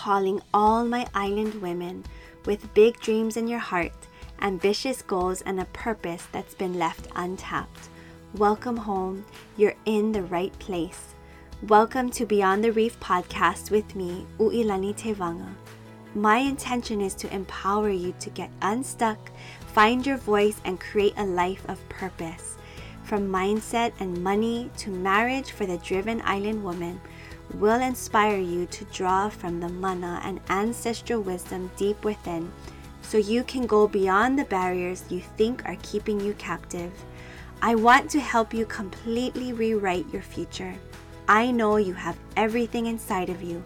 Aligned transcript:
calling 0.00 0.40
all 0.54 0.82
my 0.82 1.06
island 1.14 1.52
women 1.60 2.02
with 2.46 2.72
big 2.72 2.98
dreams 3.00 3.36
in 3.36 3.46
your 3.46 3.58
heart, 3.58 3.92
ambitious 4.40 5.02
goals, 5.02 5.42
and 5.42 5.60
a 5.60 5.64
purpose 5.74 6.26
that's 6.32 6.54
been 6.54 6.78
left 6.78 7.06
untapped. 7.16 7.90
Welcome 8.34 8.78
home. 8.78 9.26
You're 9.58 9.74
in 9.84 10.12
the 10.12 10.22
right 10.22 10.58
place. 10.58 11.12
Welcome 11.68 12.08
to 12.12 12.24
Beyond 12.24 12.64
the 12.64 12.72
Reef 12.72 12.98
podcast 12.98 13.70
with 13.70 13.94
me, 13.94 14.24
Uilani 14.38 14.96
Tevanga. 14.96 15.52
My 16.14 16.38
intention 16.38 17.02
is 17.02 17.12
to 17.16 17.34
empower 17.34 17.90
you 17.90 18.14
to 18.20 18.30
get 18.30 18.48
unstuck, 18.62 19.18
find 19.74 20.06
your 20.06 20.16
voice, 20.16 20.62
and 20.64 20.80
create 20.80 21.12
a 21.18 21.26
life 21.26 21.68
of 21.68 21.86
purpose. 21.90 22.56
From 23.04 23.30
mindset 23.30 23.92
and 24.00 24.24
money 24.24 24.70
to 24.78 24.88
marriage 24.88 25.50
for 25.50 25.66
the 25.66 25.76
driven 25.76 26.22
island 26.24 26.64
woman 26.64 27.02
will 27.54 27.80
inspire 27.80 28.38
you 28.38 28.66
to 28.66 28.84
draw 28.86 29.28
from 29.28 29.60
the 29.60 29.68
mana 29.68 30.20
and 30.24 30.40
ancestral 30.48 31.20
wisdom 31.20 31.70
deep 31.76 32.04
within 32.04 32.50
so 33.02 33.18
you 33.18 33.42
can 33.42 33.66
go 33.66 33.88
beyond 33.88 34.38
the 34.38 34.44
barriers 34.44 35.04
you 35.08 35.20
think 35.36 35.64
are 35.64 35.76
keeping 35.82 36.20
you 36.20 36.32
captive. 36.34 36.92
I 37.62 37.74
want 37.74 38.10
to 38.10 38.20
help 38.20 38.54
you 38.54 38.64
completely 38.66 39.52
rewrite 39.52 40.12
your 40.12 40.22
future. 40.22 40.74
I 41.28 41.50
know 41.50 41.76
you 41.76 41.94
have 41.94 42.16
everything 42.36 42.86
inside 42.86 43.28
of 43.28 43.42
you. 43.42 43.62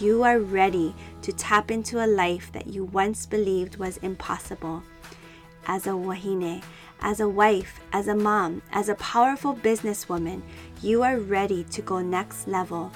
You 0.00 0.22
are 0.22 0.38
ready 0.38 0.94
to 1.22 1.32
tap 1.32 1.70
into 1.70 2.04
a 2.04 2.06
life 2.06 2.50
that 2.52 2.66
you 2.66 2.84
once 2.84 3.26
believed 3.26 3.76
was 3.76 3.96
impossible. 3.98 4.82
As 5.66 5.86
a 5.86 5.96
wahine, 5.96 6.62
as 7.00 7.20
a 7.20 7.28
wife, 7.28 7.80
as 7.92 8.08
a 8.08 8.14
mom, 8.14 8.62
as 8.72 8.88
a 8.88 8.94
powerful 8.94 9.54
businesswoman, 9.54 10.42
you 10.80 11.02
are 11.02 11.18
ready 11.18 11.64
to 11.64 11.82
go 11.82 12.00
next 12.00 12.46
level, 12.46 12.92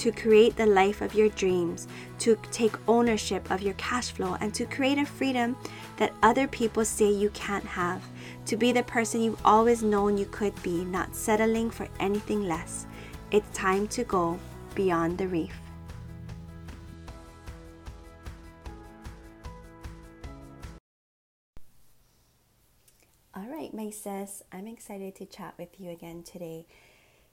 to 0.00 0.10
create 0.10 0.56
the 0.56 0.64
life 0.64 1.02
of 1.02 1.12
your 1.12 1.28
dreams, 1.28 1.86
to 2.18 2.34
take 2.50 2.74
ownership 2.88 3.50
of 3.50 3.60
your 3.60 3.74
cash 3.74 4.12
flow, 4.12 4.34
and 4.40 4.54
to 4.54 4.64
create 4.64 4.96
a 4.96 5.04
freedom 5.04 5.54
that 5.98 6.14
other 6.22 6.48
people 6.48 6.86
say 6.86 7.10
you 7.10 7.28
can't 7.30 7.66
have, 7.66 8.02
to 8.46 8.56
be 8.56 8.72
the 8.72 8.82
person 8.84 9.20
you've 9.20 9.44
always 9.44 9.82
known 9.82 10.16
you 10.16 10.24
could 10.24 10.54
be, 10.62 10.86
not 10.86 11.14
settling 11.14 11.70
for 11.70 11.86
anything 11.98 12.48
less. 12.48 12.86
It's 13.30 13.56
time 13.56 13.86
to 13.88 14.04
go 14.04 14.38
beyond 14.74 15.18
the 15.18 15.28
reef. 15.28 15.54
All 23.34 23.46
right, 23.50 23.72
my 23.74 23.90
sis, 23.90 24.42
I'm 24.50 24.66
excited 24.66 25.14
to 25.16 25.26
chat 25.26 25.54
with 25.58 25.78
you 25.78 25.90
again 25.90 26.22
today. 26.22 26.66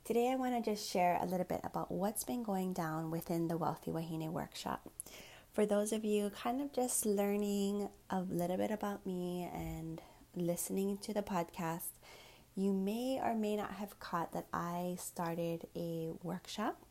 Today, 0.08 0.32
I 0.32 0.36
want 0.36 0.56
to 0.56 0.72
just 0.72 0.90
share 0.90 1.20
a 1.22 1.26
little 1.26 1.46
bit 1.46 1.60
about 1.66 1.92
what's 1.92 2.24
been 2.24 2.42
going 2.42 2.72
down 2.72 3.12
within 3.12 3.50
the 3.50 3.58
Wealthy 3.58 3.92
Wahine 3.92 4.32
workshop. 4.32 4.90
For 5.52 5.66
those 5.66 5.92
of 5.92 6.06
you 6.06 6.30
kind 6.30 6.62
of 6.62 6.72
just 6.72 7.06
learning 7.06 7.90
a 8.10 8.22
little 8.22 8.56
bit 8.56 8.72
about 8.72 9.06
me 9.06 9.50
and 9.54 10.02
listening 10.34 10.98
to 11.00 11.14
the 11.14 11.24
podcast, 11.24 11.90
you 12.56 12.72
may 12.72 13.20
or 13.22 13.36
may 13.36 13.58
not 13.58 13.72
have 13.72 14.00
caught 14.00 14.32
that 14.32 14.46
I 14.54 14.96
started 14.98 15.68
a 15.76 16.12
workshop. 16.24 16.82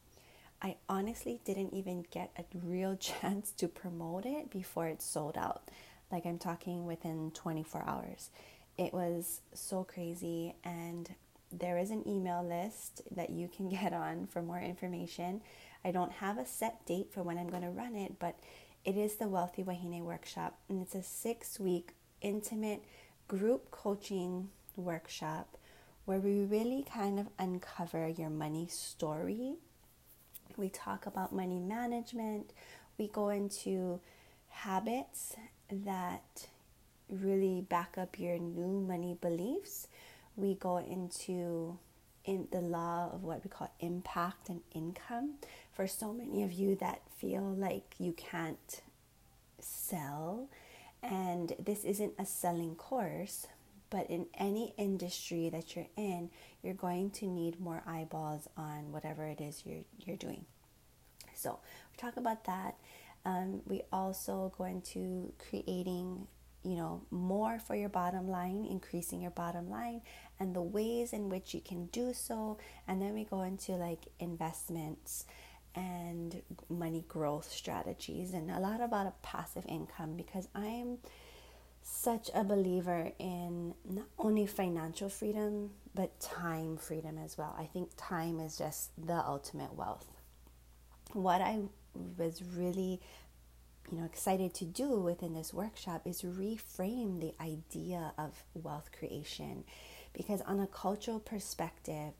I 0.60 0.76
honestly 0.86 1.40
didn't 1.42 1.72
even 1.72 2.04
get 2.10 2.32
a 2.38 2.44
real 2.66 2.96
chance 3.00 3.50
to 3.52 3.66
promote 3.66 4.26
it 4.26 4.50
before 4.50 4.88
it 4.88 5.00
sold 5.00 5.38
out. 5.38 5.70
Like 6.12 6.26
I'm 6.26 6.38
talking 6.38 6.84
within 6.84 7.30
24 7.30 7.82
hours. 7.86 8.28
It 8.76 8.92
was 8.92 9.40
so 9.54 9.84
crazy, 9.84 10.54
and 10.62 11.08
there 11.52 11.78
is 11.78 11.90
an 11.90 12.06
email 12.08 12.44
list 12.44 13.02
that 13.10 13.30
you 13.30 13.48
can 13.48 13.68
get 13.80 13.92
on 13.92 14.26
for 14.26 14.42
more 14.42 14.60
information. 14.60 15.42
I 15.84 15.90
don't 15.90 16.12
have 16.12 16.38
a 16.38 16.46
set 16.46 16.84
date 16.86 17.12
for 17.12 17.22
when 17.22 17.38
I'm 17.38 17.48
going 17.48 17.62
to 17.62 17.70
run 17.70 17.94
it, 17.94 18.18
but 18.18 18.38
it 18.84 18.96
is 18.96 19.16
the 19.16 19.28
Wealthy 19.28 19.62
Wahine 19.64 20.02
Workshop, 20.04 20.58
and 20.68 20.80
it's 20.80 20.94
a 20.94 21.02
six 21.02 21.58
week 21.58 21.94
intimate 22.20 22.82
group 23.28 23.70
coaching 23.70 24.48
workshop 24.76 25.56
where 26.04 26.20
we 26.20 26.44
really 26.44 26.84
kind 26.92 27.18
of 27.18 27.26
uncover 27.38 28.08
your 28.08 28.30
money 28.30 28.68
story. 28.68 29.54
We 30.56 30.68
talk 30.68 31.06
about 31.06 31.34
money 31.34 31.58
management, 31.58 32.52
we 32.96 33.08
go 33.08 33.28
into 33.28 34.00
habits 34.48 35.34
that 35.70 36.46
really 37.10 37.60
back 37.60 37.98
up 37.98 38.18
your 38.18 38.38
new 38.38 38.80
money 38.80 39.16
beliefs. 39.20 39.88
We 40.36 40.54
go 40.54 40.78
into 40.78 41.78
in 42.26 42.48
the 42.50 42.60
law 42.60 43.10
of 43.12 43.22
what 43.22 43.42
we 43.44 43.48
call 43.48 43.70
impact 43.80 44.48
and 44.48 44.60
income. 44.72 45.34
For 45.72 45.86
so 45.86 46.12
many 46.12 46.42
of 46.42 46.52
you 46.52 46.74
that 46.76 47.00
feel 47.16 47.42
like 47.42 47.94
you 47.98 48.12
can't 48.12 48.82
sell, 49.60 50.48
and 51.02 51.54
this 51.58 51.84
isn't 51.84 52.14
a 52.18 52.26
selling 52.26 52.74
course, 52.74 53.46
but 53.90 54.10
in 54.10 54.26
any 54.36 54.74
industry 54.76 55.48
that 55.50 55.76
you're 55.76 55.86
in, 55.96 56.30
you're 56.62 56.74
going 56.74 57.10
to 57.10 57.26
need 57.26 57.60
more 57.60 57.82
eyeballs 57.86 58.48
on 58.56 58.90
whatever 58.90 59.24
it 59.24 59.40
is 59.40 59.62
you're 59.64 59.84
you're 60.04 60.16
doing. 60.16 60.44
So 61.34 61.60
we 61.92 61.96
talk 61.96 62.16
about 62.16 62.44
that. 62.44 62.76
Um, 63.24 63.62
we 63.66 63.82
also 63.92 64.52
go 64.56 64.64
into 64.64 65.32
creating 65.50 66.26
you 66.66 66.74
know, 66.74 67.00
more 67.12 67.60
for 67.60 67.76
your 67.76 67.88
bottom 67.88 68.28
line, 68.28 68.66
increasing 68.68 69.22
your 69.22 69.30
bottom 69.30 69.70
line, 69.70 70.00
and 70.38 70.54
the 70.54 70.62
ways 70.62 71.12
in 71.12 71.28
which 71.28 71.54
you 71.54 71.60
can 71.60 71.86
do 71.86 72.12
so. 72.12 72.58
And 72.86 73.00
then 73.00 73.14
we 73.14 73.24
go 73.24 73.42
into 73.42 73.72
like 73.72 74.06
investments 74.18 75.24
and 75.74 76.42
money 76.68 77.04
growth 77.08 77.50
strategies 77.50 78.32
and 78.32 78.50
a 78.50 78.58
lot 78.58 78.80
about 78.80 79.06
a 79.06 79.12
passive 79.22 79.64
income 79.68 80.16
because 80.16 80.48
I 80.54 80.66
am 80.66 80.98
such 81.82 82.30
a 82.34 82.42
believer 82.42 83.12
in 83.18 83.74
not 83.88 84.06
only 84.18 84.46
financial 84.46 85.08
freedom 85.08 85.70
but 85.94 86.18
time 86.20 86.76
freedom 86.76 87.18
as 87.18 87.38
well. 87.38 87.54
I 87.58 87.64
think 87.66 87.90
time 87.96 88.40
is 88.40 88.58
just 88.58 88.90
the 88.98 89.16
ultimate 89.16 89.74
wealth. 89.74 90.06
What 91.12 91.40
I 91.40 91.60
was 92.18 92.42
really 92.42 93.00
you 93.90 93.98
know 93.98 94.04
excited 94.04 94.52
to 94.54 94.64
do 94.64 94.98
within 95.00 95.34
this 95.34 95.54
workshop 95.54 96.02
is 96.06 96.22
reframe 96.22 97.20
the 97.20 97.34
idea 97.40 98.12
of 98.18 98.44
wealth 98.54 98.90
creation 98.98 99.64
because 100.16 100.40
on 100.42 100.60
a 100.60 100.66
cultural 100.66 101.20
perspective 101.20 102.12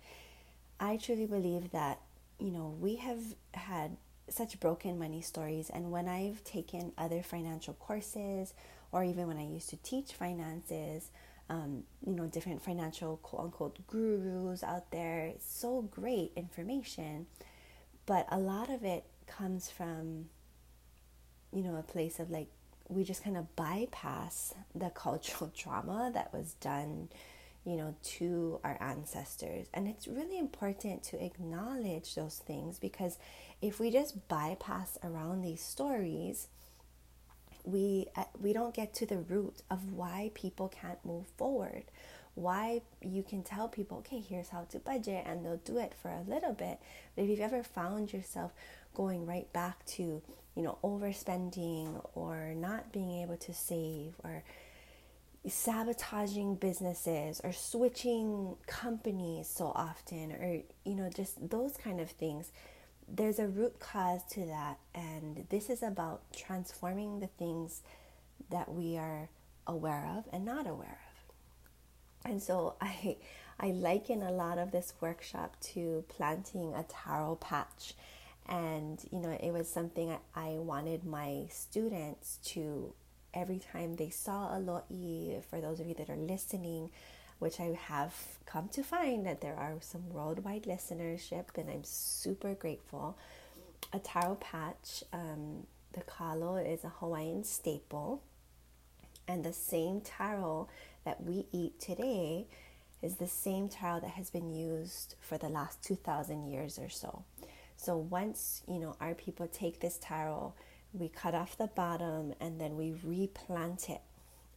i 0.79 0.97
truly 0.97 1.27
believe 1.27 1.71
that 1.71 2.01
you 2.39 2.51
know 2.51 2.77
we 2.81 2.97
have 2.97 3.21
had 3.55 3.97
such 4.29 4.59
broken 4.61 4.99
money 4.99 5.21
stories 5.21 5.71
and 5.71 5.91
when 5.91 6.09
i've 6.09 6.43
taken 6.45 6.93
other 6.99 7.23
financial 7.23 7.75
courses 7.75 8.55
or 8.93 9.05
even 9.05 9.27
when 9.27 9.37
i 9.37 9.47
used 9.47 9.71
to 9.71 9.77
teach 9.77 10.13
finances 10.13 11.11
um, 11.49 11.85
you 12.05 12.13
know 12.13 12.27
different 12.27 12.61
financial 12.61 13.19
quote 13.19 13.45
unquote 13.45 13.87
gurus 13.87 14.65
out 14.65 14.91
there 14.91 15.33
so 15.41 15.83
great 15.83 16.33
information 16.35 17.27
but 18.05 18.27
a 18.31 18.39
lot 18.39 18.69
of 18.69 18.83
it 18.85 19.05
comes 19.27 19.71
from 19.71 20.27
you 21.53 21.63
know, 21.63 21.77
a 21.77 21.83
place 21.83 22.21
of 22.21 22.31
like 22.31 22.49
we 22.89 23.03
just 23.03 23.25
kind 23.25 23.37
of 23.37 23.57
bypass 23.57 24.55
the 24.75 24.91
cultural 24.95 25.51
trauma 25.57 26.11
that 26.13 26.33
was 26.33 26.55
done, 26.55 27.09
you 27.67 27.77
know, 27.77 27.95
to 28.03 28.61
our 28.63 28.79
ancestors. 28.81 29.67
And 29.75 29.89
it's 29.89 30.07
really 30.07 30.39
important 30.39 31.03
to 31.05 31.23
acknowledge 31.23 32.15
those 32.15 32.39
things 32.39 32.79
because 32.79 33.19
if 33.61 33.81
we 33.81 33.91
just 33.91 34.29
bypass 34.29 34.97
around 35.03 35.43
these 35.43 35.61
stories, 35.61 36.47
we 37.65 38.07
uh, 38.17 38.25
we 38.41 38.53
don't 38.53 38.73
get 38.73 38.95
to 38.95 39.07
the 39.07 39.19
root 39.19 39.63
of 39.71 39.93
why 39.93 40.31
people 40.35 40.69
can't 40.69 41.05
move 41.05 41.27
forward. 41.37 41.85
Why 42.35 42.83
you 43.03 43.23
can 43.23 43.43
tell 43.43 43.67
people, 43.67 43.99
okay, 43.99 44.21
here's 44.21 44.51
how 44.51 44.67
to 44.71 44.79
budget, 44.79 45.25
and 45.27 45.45
they'll 45.45 45.57
do 45.57 45.79
it 45.79 45.95
for 46.01 46.11
a 46.11 46.23
little 46.29 46.53
bit. 46.53 46.79
But 47.15 47.23
if 47.25 47.31
you've 47.31 47.41
ever 47.41 47.63
found 47.63 48.13
yourself 48.13 48.53
going 48.95 49.27
right 49.27 49.51
back 49.53 49.85
to 49.87 50.23
you 50.57 50.63
know, 50.63 50.79
overspending 50.83 52.03
or 52.15 52.55
not 52.57 52.91
being 52.91 53.23
able 53.23 53.37
to 53.37 53.53
save 53.53 54.15
or 54.25 54.43
sabotaging 55.49 56.57
businesses 56.57 57.41
or 57.45 57.53
switching 57.53 58.57
companies 58.67 59.49
so 59.49 59.73
often 59.75 60.33
or, 60.33 60.63
you 60.85 60.95
know, 60.95 61.09
just 61.09 61.51
those 61.51 61.77
kind 61.77 62.01
of 62.01 62.11
things. 62.11 62.51
There's 63.09 63.39
a 63.39 63.47
root 63.47 63.79
cause 63.79 64.23
to 64.31 64.47
that, 64.47 64.79
and 64.93 65.47
this 65.49 65.71
is 65.71 65.83
about 65.83 66.23
transforming 66.33 67.21
the 67.21 67.29
things 67.29 67.83
that 68.51 68.73
we 68.73 68.97
are 68.97 69.29
aware 69.67 70.09
of 70.17 70.25
and 70.33 70.45
not 70.45 70.67
aware 70.67 70.99
of. 72.25 72.31
And 72.31 72.43
so 72.43 72.75
I 72.81 73.17
I 73.59 73.69
liken 73.69 74.23
a 74.23 74.33
lot 74.33 74.59
of 74.59 74.73
this 74.73 74.93
workshop 75.01 75.57
to 75.73 76.05
planting 76.09 76.75
a 76.75 76.85
taro 76.89 77.37
patch 77.37 77.95
and, 78.49 79.03
you 79.11 79.19
know, 79.19 79.31
it 79.31 79.51
was 79.53 79.69
something 79.69 80.17
I 80.35 80.51
wanted 80.59 81.05
my 81.05 81.47
students 81.51 82.39
to, 82.45 82.93
every 83.37 83.61
time 83.61 83.95
they 83.95 84.11
saw 84.11 84.57
a 84.57 84.59
lo'i, 84.59 85.43
for 85.45 85.61
those 85.61 85.79
of 85.79 85.87
you 85.87 85.95
that 85.95 86.11
are 86.11 86.17
listening, 86.17 86.91
which 87.39 87.61
I 87.61 87.79
have 87.89 88.15
come 88.47 88.69
to 88.71 88.83
find 88.83 89.27
that 89.27 89.43
there 89.43 89.57
are 89.57 89.75
some 89.81 90.09
worldwide 90.11 90.63
listenership, 90.65 91.45
and 91.57 91.69
I'm 91.71 91.85
super 91.85 92.55
grateful. 92.55 93.19
A 93.93 93.99
taro 93.99 94.37
patch, 94.37 95.05
um, 95.13 95.67
the 95.93 96.01
kalo 96.01 96.57
is 96.57 96.83
a 96.83 96.89
Hawaiian 96.89 97.45
staple, 97.45 98.23
and 99.29 99.45
the 99.45 99.53
same 99.53 100.01
taro 100.01 100.69
that 101.05 101.23
we 101.23 101.47
eat 101.53 101.79
today 101.79 102.47
is 103.03 103.17
the 103.17 103.27
same 103.27 103.69
taro 103.69 104.01
that 104.01 104.11
has 104.11 104.31
been 104.31 104.55
used 104.55 105.15
for 105.21 105.37
the 105.37 105.49
last 105.49 105.83
2,000 105.85 106.51
years 106.51 106.79
or 106.79 106.89
so. 106.89 107.23
So 107.77 107.97
once, 107.97 108.63
you 108.67 108.79
know, 108.79 108.97
our 109.01 109.15
people 109.15 109.47
take 109.47 109.81
this 109.81 109.99
taro, 110.01 110.55
we 110.99 111.09
cut 111.09 111.35
off 111.35 111.57
the 111.57 111.67
bottom 111.67 112.35
and 112.41 112.61
then 112.61 112.77
we 112.77 112.95
replant 113.05 113.89
it. 113.89 114.01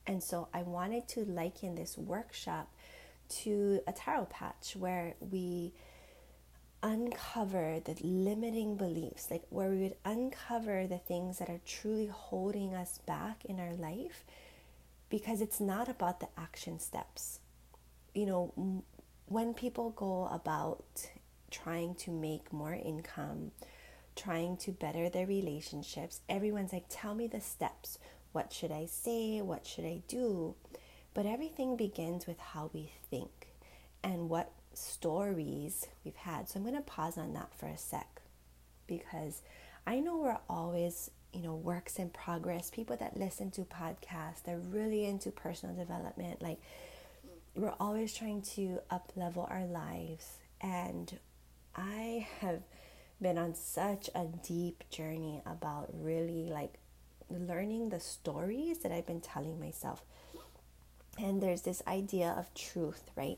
And 0.08 0.24
so 0.24 0.48
I 0.54 0.64
wanted 0.64 1.08
to 1.10 1.26
liken 1.26 1.76
this 1.76 1.98
workshop 1.98 2.72
to 3.30 3.82
a 3.88 3.94
taro 3.94 4.26
patch 4.26 4.76
where 4.76 5.14
we 5.20 5.74
uncover 6.82 7.80
the 7.84 7.96
limiting 8.02 8.76
beliefs, 8.76 9.30
like 9.30 9.44
where 9.50 9.70
we 9.70 9.78
would 9.80 9.96
uncover 10.06 10.88
the 10.88 10.98
things 10.98 11.40
that 11.40 11.50
are 11.50 11.60
truly 11.66 12.08
holding 12.08 12.74
us 12.74 13.00
back 13.06 13.46
in 13.46 13.60
our 13.60 13.74
life 13.74 14.24
because 15.10 15.42
it's 15.42 15.60
not 15.60 15.90
about 15.90 16.20
the 16.20 16.28
action 16.38 16.80
steps. 16.80 17.40
You 18.14 18.26
know, 18.26 18.84
when 19.28 19.54
people 19.54 19.92
go 19.92 20.28
about 20.32 21.08
trying 21.52 21.96
to 21.96 22.12
make 22.12 22.54
more 22.54 22.74
income, 22.74 23.52
trying 24.20 24.58
to 24.58 24.72
better 24.72 25.10
their 25.10 25.26
relationships, 25.26 26.22
everyone's 26.28 26.74
like, 26.74 26.86
Tell 26.90 27.16
me 27.16 27.28
the 27.28 27.42
steps. 27.42 27.98
What 28.32 28.54
should 28.54 28.72
I 28.72 28.86
say? 28.86 29.42
What 29.42 29.66
should 29.66 29.86
I 29.86 30.02
do? 30.08 30.56
But 31.14 31.26
everything 31.26 31.76
begins 31.76 32.28
with 32.28 32.40
how 32.40 32.70
we 32.74 32.92
think 33.10 33.48
and 34.04 34.30
what 34.30 34.52
stories 34.74 35.88
we've 36.04 36.16
had. 36.16 36.48
So 36.48 36.60
I'm 36.60 36.64
going 36.64 36.76
to 36.76 36.82
pause 36.82 37.18
on 37.18 37.34
that 37.34 37.54
for 37.56 37.66
a 37.66 37.78
sec 37.78 38.22
because 38.88 39.42
I 39.88 40.00
know 40.00 40.18
we're 40.18 40.40
always, 40.50 41.10
you 41.34 41.42
know, 41.42 41.56
works 41.56 41.98
in 41.98 42.10
progress. 42.10 42.70
People 42.70 42.98
that 42.98 43.18
listen 43.18 43.52
to 43.52 43.62
podcasts, 43.62 44.44
they're 44.46 44.60
really 44.60 45.06
into 45.06 45.32
personal 45.32 45.76
development. 45.76 46.42
Like 46.42 46.60
we're 47.56 47.74
always 47.80 48.14
trying 48.14 48.42
to 48.42 48.80
up 48.90 49.12
level 49.16 49.48
our 49.50 49.66
lives. 49.66 50.38
And 50.62 51.18
I 51.76 52.28
have 52.42 52.62
been 53.22 53.38
on 53.38 53.56
such 53.56 54.10
a 54.16 54.26
deep 54.26 54.84
journey 54.90 55.42
about 55.46 55.90
really 55.94 56.50
like 56.50 56.76
learning 57.30 57.90
the 57.90 58.00
stories 58.00 58.80
that 58.80 58.92
I've 58.92 59.06
been 59.06 59.22
telling 59.22 59.60
myself. 59.60 60.02
And 61.18 61.42
there's 61.42 61.64
this 61.64 61.84
idea 61.86 62.34
of 62.38 62.54
truth, 62.54 63.04
right? 63.16 63.38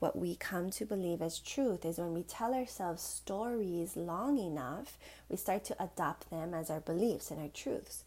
What 0.00 0.16
we 0.18 0.34
come 0.34 0.70
to 0.70 0.84
believe 0.84 1.22
as 1.22 1.38
truth 1.38 1.84
is 1.84 1.98
when 1.98 2.14
we 2.14 2.22
tell 2.22 2.54
ourselves 2.54 3.02
stories 3.02 3.96
long 3.96 4.38
enough, 4.38 4.98
we 5.28 5.36
start 5.36 5.64
to 5.66 5.82
adopt 5.82 6.30
them 6.30 6.54
as 6.54 6.70
our 6.70 6.80
beliefs 6.80 7.30
and 7.30 7.40
our 7.40 7.48
truths. 7.48 8.02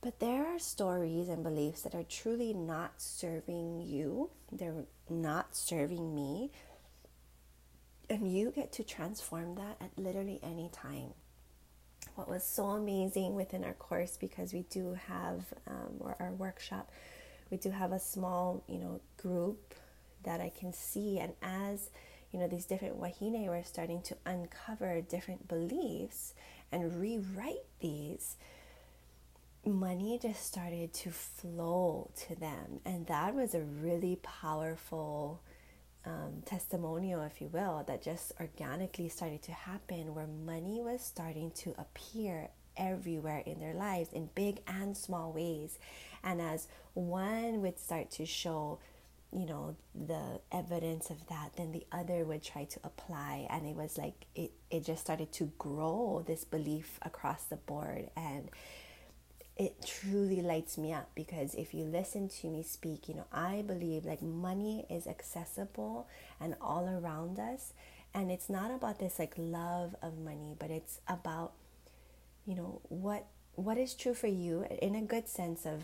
But 0.00 0.20
there 0.20 0.46
are 0.46 0.58
stories 0.58 1.28
and 1.28 1.42
beliefs 1.42 1.82
that 1.82 1.94
are 1.94 2.02
truly 2.02 2.52
not 2.52 3.00
serving 3.00 3.80
you, 3.80 4.30
they're 4.50 4.84
not 5.08 5.56
serving 5.56 6.14
me. 6.14 6.50
And 8.12 8.30
you 8.30 8.50
get 8.50 8.72
to 8.72 8.84
transform 8.84 9.54
that 9.54 9.78
at 9.80 9.90
literally 9.96 10.38
any 10.42 10.68
time. 10.70 11.14
What 12.14 12.28
was 12.28 12.44
so 12.44 12.66
amazing 12.66 13.34
within 13.34 13.64
our 13.64 13.72
course, 13.72 14.18
because 14.20 14.52
we 14.52 14.66
do 14.68 14.98
have, 15.08 15.46
um, 15.66 15.94
or 15.98 16.14
our 16.20 16.32
workshop, 16.32 16.90
we 17.50 17.56
do 17.56 17.70
have 17.70 17.90
a 17.90 17.98
small, 17.98 18.62
you 18.68 18.78
know, 18.78 19.00
group 19.16 19.74
that 20.24 20.42
I 20.42 20.50
can 20.50 20.74
see. 20.74 21.18
And 21.18 21.32
as 21.40 21.88
you 22.32 22.38
know, 22.38 22.48
these 22.48 22.66
different 22.66 22.96
wahine 22.96 23.46
were 23.46 23.62
starting 23.62 24.02
to 24.02 24.16
uncover 24.26 25.00
different 25.00 25.48
beliefs 25.48 26.34
and 26.70 27.00
rewrite 27.00 27.64
these, 27.80 28.36
money 29.64 30.18
just 30.20 30.44
started 30.44 30.92
to 30.92 31.10
flow 31.10 32.10
to 32.26 32.34
them. 32.34 32.80
And 32.84 33.06
that 33.06 33.34
was 33.34 33.54
a 33.54 33.60
really 33.60 34.18
powerful 34.22 35.40
um, 36.04 36.42
testimonial, 36.44 37.22
if 37.22 37.40
you 37.40 37.48
will, 37.48 37.84
that 37.86 38.02
just 38.02 38.32
organically 38.40 39.08
started 39.08 39.42
to 39.42 39.52
happen 39.52 40.14
where 40.14 40.26
money 40.26 40.80
was 40.80 41.02
starting 41.02 41.50
to 41.52 41.74
appear 41.78 42.48
everywhere 42.76 43.42
in 43.44 43.60
their 43.60 43.74
lives 43.74 44.12
in 44.12 44.30
big 44.34 44.60
and 44.66 44.96
small 44.96 45.32
ways. 45.32 45.78
And 46.24 46.40
as 46.40 46.68
one 46.94 47.62
would 47.62 47.78
start 47.78 48.10
to 48.12 48.26
show 48.26 48.78
you 49.34 49.46
know 49.46 49.74
the 49.94 50.40
evidence 50.52 51.08
of 51.08 51.26
that 51.28 51.52
then 51.56 51.72
the 51.72 51.86
other 51.90 52.24
would 52.24 52.42
try 52.42 52.64
to 52.64 52.78
apply 52.84 53.46
and 53.48 53.66
it 53.66 53.74
was 53.74 53.96
like 53.96 54.26
it, 54.34 54.52
it 54.70 54.84
just 54.84 55.00
started 55.00 55.32
to 55.32 55.50
grow 55.58 56.22
this 56.26 56.44
belief 56.44 56.98
across 57.00 57.44
the 57.44 57.56
board 57.56 58.10
and 58.14 58.50
it 59.56 59.74
truly 59.86 60.40
lights 60.40 60.78
me 60.78 60.92
up 60.92 61.10
because 61.14 61.54
if 61.54 61.74
you 61.74 61.84
listen 61.84 62.28
to 62.28 62.46
me 62.46 62.62
speak 62.62 63.08
you 63.08 63.14
know 63.14 63.26
i 63.32 63.62
believe 63.66 64.04
like 64.04 64.22
money 64.22 64.86
is 64.88 65.06
accessible 65.06 66.08
and 66.40 66.54
all 66.60 66.88
around 66.88 67.38
us 67.38 67.72
and 68.14 68.30
it's 68.30 68.48
not 68.48 68.70
about 68.70 68.98
this 68.98 69.18
like 69.18 69.34
love 69.36 69.94
of 70.02 70.18
money 70.18 70.56
but 70.58 70.70
it's 70.70 71.00
about 71.06 71.52
you 72.46 72.54
know 72.54 72.80
what 72.88 73.26
what 73.54 73.76
is 73.76 73.94
true 73.94 74.14
for 74.14 74.26
you 74.26 74.64
in 74.80 74.94
a 74.94 75.02
good 75.02 75.28
sense 75.28 75.66
of 75.66 75.82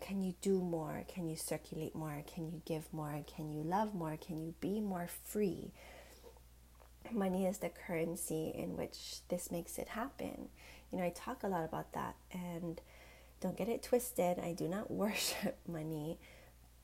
can 0.00 0.22
you 0.22 0.34
do 0.40 0.60
more? 0.60 1.04
Can 1.08 1.28
you 1.28 1.36
circulate 1.36 1.94
more? 1.94 2.22
Can 2.32 2.50
you 2.50 2.62
give 2.64 2.92
more? 2.92 3.24
Can 3.26 3.50
you 3.52 3.62
love 3.62 3.94
more? 3.94 4.16
Can 4.16 4.38
you 4.38 4.54
be 4.60 4.80
more 4.80 5.08
free? 5.24 5.72
Money 7.10 7.46
is 7.46 7.58
the 7.58 7.70
currency 7.70 8.52
in 8.54 8.76
which 8.76 9.20
this 9.28 9.50
makes 9.50 9.78
it 9.78 9.88
happen. 9.88 10.48
You 10.92 10.98
know, 10.98 11.04
I 11.04 11.10
talk 11.10 11.42
a 11.42 11.48
lot 11.48 11.64
about 11.64 11.92
that 11.92 12.16
and 12.32 12.80
don't 13.40 13.56
get 13.56 13.68
it 13.68 13.82
twisted. 13.82 14.38
I 14.38 14.52
do 14.52 14.68
not 14.68 14.90
worship 15.04 15.58
money, 15.66 16.18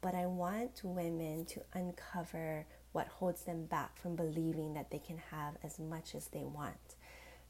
but 0.01 0.15
I 0.15 0.27
want 0.27 0.81
women 0.83 1.45
to 1.47 1.63
uncover 1.73 2.67
what 2.93 3.09
holds 3.09 3.43
them 3.43 3.65
back 3.65 3.97
from 3.97 4.15
believing 4.15 4.75
that 4.75 4.91
they 4.91 5.01
can 5.01 5.19
have 5.31 5.55
as 5.65 5.79
much 5.79 6.15
as 6.15 6.29
they 6.29 6.45
want. 6.45 6.97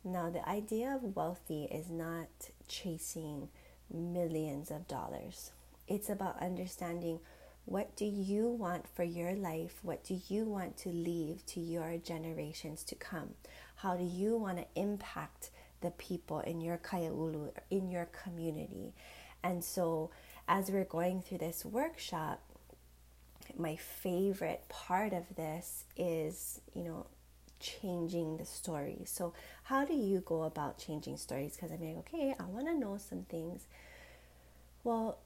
Now, 0.02 0.30
the 0.30 0.46
idea 0.48 0.94
of 0.94 1.16
wealthy 1.16 1.64
is 1.64 1.90
not 1.90 2.28
chasing 2.68 3.48
millions 3.92 4.70
of 4.70 4.88
dollars. 4.88 5.50
It's 5.86 6.08
about 6.08 6.40
understanding 6.42 7.20
what 7.66 7.96
do 7.96 8.04
you 8.04 8.48
want 8.48 8.86
for 8.86 9.04
your 9.04 9.34
life? 9.34 9.78
What 9.82 10.04
do 10.04 10.20
you 10.28 10.44
want 10.44 10.76
to 10.78 10.90
leave 10.90 11.44
to 11.46 11.60
your 11.60 11.96
generations 11.96 12.84
to 12.84 12.94
come? 12.94 13.30
How 13.76 13.96
do 13.96 14.04
you 14.04 14.36
want 14.36 14.58
to 14.58 14.66
impact 14.74 15.50
the 15.84 15.92
people 15.92 16.40
in 16.40 16.60
your 16.60 16.78
kaiaulu, 16.78 17.50
in 17.70 17.88
your 17.90 18.08
community? 18.24 18.94
And 19.42 19.62
so, 19.62 20.10
as 20.48 20.70
we're 20.70 20.84
going 20.84 21.22
through 21.22 21.38
this 21.38 21.64
workshop, 21.64 22.42
my 23.56 23.76
favorite 23.76 24.64
part 24.68 25.12
of 25.12 25.24
this 25.36 25.84
is, 25.96 26.60
you 26.74 26.82
know, 26.82 27.06
changing 27.60 28.36
the 28.36 28.44
story. 28.44 29.02
So, 29.04 29.32
how 29.64 29.84
do 29.84 29.94
you 29.94 30.22
go 30.24 30.42
about 30.42 30.78
changing 30.78 31.16
stories? 31.16 31.56
Because 31.56 31.70
I'm 31.70 31.80
like, 31.80 31.98
okay, 31.98 32.34
I 32.38 32.44
want 32.44 32.66
to 32.66 32.74
know 32.74 32.96
some 32.98 33.22
things. 33.24 33.66
Well, 34.82 35.18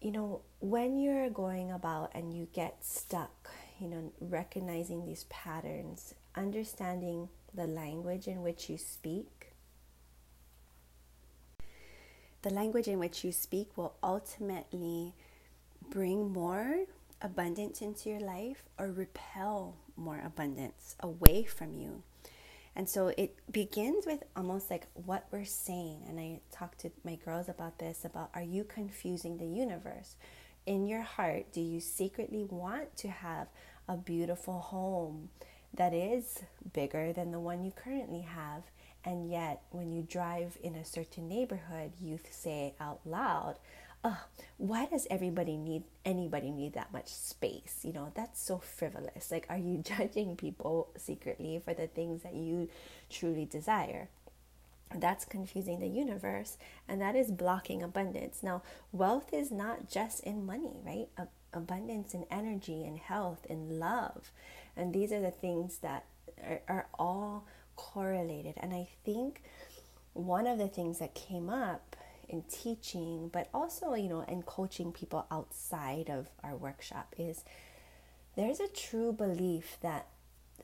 you 0.00 0.10
know, 0.10 0.40
when 0.60 0.98
you're 0.98 1.30
going 1.30 1.70
about 1.70 2.10
and 2.14 2.34
you 2.34 2.48
get 2.52 2.84
stuck, 2.84 3.50
you 3.80 3.88
know, 3.88 4.12
recognizing 4.20 5.04
these 5.04 5.24
patterns, 5.24 6.14
understanding 6.34 7.28
the 7.54 7.66
language 7.66 8.26
in 8.26 8.42
which 8.42 8.68
you 8.68 8.78
speak, 8.78 9.41
the 12.42 12.50
language 12.50 12.88
in 12.88 12.98
which 12.98 13.24
you 13.24 13.32
speak 13.32 13.76
will 13.76 13.94
ultimately 14.02 15.14
bring 15.88 16.32
more 16.32 16.84
abundance 17.20 17.80
into 17.80 18.08
your 18.10 18.20
life 18.20 18.64
or 18.78 18.90
repel 18.90 19.76
more 19.96 20.20
abundance 20.24 20.96
away 21.00 21.44
from 21.44 21.74
you. 21.74 22.02
And 22.74 22.88
so 22.88 23.08
it 23.08 23.36
begins 23.50 24.06
with 24.06 24.22
almost 24.34 24.70
like 24.70 24.86
what 24.94 25.26
we're 25.30 25.44
saying. 25.44 26.04
And 26.08 26.18
I 26.18 26.40
talked 26.50 26.80
to 26.80 26.90
my 27.04 27.16
girls 27.16 27.48
about 27.48 27.78
this 27.78 28.04
about 28.04 28.30
are 28.34 28.42
you 28.42 28.64
confusing 28.64 29.36
the 29.36 29.46
universe? 29.46 30.16
In 30.64 30.86
your 30.86 31.02
heart, 31.02 31.52
do 31.52 31.60
you 31.60 31.80
secretly 31.80 32.44
want 32.44 32.96
to 32.98 33.08
have 33.08 33.48
a 33.88 33.96
beautiful 33.96 34.60
home 34.60 35.28
that 35.74 35.92
is 35.92 36.42
bigger 36.72 37.12
than 37.12 37.30
the 37.30 37.40
one 37.40 37.64
you 37.64 37.72
currently 37.72 38.22
have? 38.22 38.62
And 39.04 39.30
yet, 39.30 39.62
when 39.70 39.92
you 39.92 40.02
drive 40.02 40.56
in 40.62 40.74
a 40.74 40.84
certain 40.84 41.28
neighborhood, 41.28 41.92
you 42.00 42.20
say 42.30 42.74
out 42.80 43.00
loud, 43.04 43.56
oh, 44.04 44.24
why 44.58 44.86
does 44.86 45.06
everybody 45.10 45.56
need 45.56 45.84
anybody 46.04 46.50
need 46.50 46.74
that 46.74 46.92
much 46.92 47.08
space? 47.08 47.80
You 47.82 47.92
know, 47.92 48.12
that's 48.14 48.40
so 48.40 48.58
frivolous. 48.58 49.30
Like, 49.30 49.46
are 49.48 49.58
you 49.58 49.78
judging 49.82 50.36
people 50.36 50.88
secretly 50.96 51.60
for 51.64 51.74
the 51.74 51.86
things 51.86 52.22
that 52.22 52.34
you 52.34 52.68
truly 53.10 53.44
desire? 53.44 54.08
That's 54.94 55.24
confusing 55.24 55.80
the 55.80 55.88
universe, 55.88 56.58
and 56.86 57.00
that 57.00 57.16
is 57.16 57.30
blocking 57.30 57.82
abundance. 57.82 58.42
Now, 58.42 58.62
wealth 58.92 59.32
is 59.32 59.50
not 59.50 59.88
just 59.88 60.20
in 60.20 60.44
money, 60.44 60.76
right? 60.84 61.08
abundance 61.54 62.14
in 62.14 62.24
energy 62.30 62.84
and 62.84 62.98
health 62.98 63.46
and 63.48 63.78
love. 63.78 64.32
And 64.76 64.92
these 64.92 65.12
are 65.12 65.20
the 65.20 65.30
things 65.30 65.78
that 65.78 66.04
are, 66.42 66.62
are 66.68 66.86
all 66.98 67.46
correlated. 67.82 68.54
And 68.58 68.72
I 68.72 68.88
think 69.04 69.42
one 70.12 70.46
of 70.46 70.58
the 70.58 70.68
things 70.68 71.00
that 71.00 71.14
came 71.14 71.50
up 71.50 71.96
in 72.28 72.42
teaching, 72.42 73.28
but 73.32 73.48
also, 73.52 73.94
you 73.94 74.08
know, 74.08 74.22
in 74.22 74.42
coaching 74.42 74.92
people 74.92 75.26
outside 75.30 76.08
of 76.08 76.28
our 76.44 76.56
workshop 76.56 77.14
is 77.18 77.44
there's 78.36 78.60
a 78.60 78.68
true 78.68 79.12
belief 79.12 79.78
that 79.82 80.06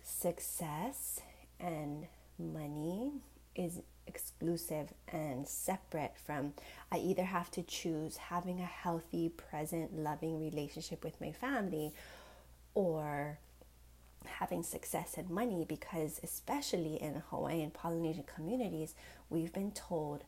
success 0.03 1.21
and 1.59 2.07
money 2.39 3.13
is 3.55 3.81
exclusive 4.07 4.95
and 5.13 5.47
separate 5.47 6.15
from 6.25 6.55
I 6.91 6.99
either 6.99 7.25
have 7.25 7.51
to 7.51 7.63
choose 7.63 8.17
having 8.17 8.61
a 8.61 8.65
healthy, 8.65 9.29
present, 9.29 9.99
loving 9.99 10.41
relationship 10.41 11.05
with 11.05 11.21
my 11.21 11.33
family 11.33 11.93
or 12.75 13.39
having 14.25 14.63
success 14.63 15.15
and 15.17 15.31
money 15.31 15.65
because 15.69 16.21
especially 16.23 16.95
in 17.01 17.23
Hawaiian 17.31 17.71
Polynesian 17.71 18.25
communities, 18.25 18.95
we've 19.31 19.53
been 19.53 19.73
told 19.73 20.25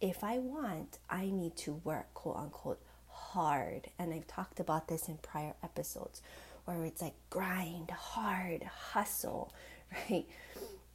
if 0.00 0.24
I 0.24 0.38
want, 0.38 0.98
I 1.10 1.26
need 1.26 1.56
to 1.58 1.74
work 1.84 2.12
quote 2.14 2.36
unquote 2.36 2.80
hard. 3.08 3.88
And 3.98 4.14
I've 4.14 4.26
talked 4.26 4.60
about 4.60 4.88
this 4.88 5.08
in 5.08 5.18
prior 5.18 5.54
episodes 5.62 6.22
where 6.64 6.84
it's 6.84 7.02
like 7.02 7.14
grind, 7.28 7.90
hard, 7.90 8.62
hustle, 8.62 9.52
right? 10.10 10.26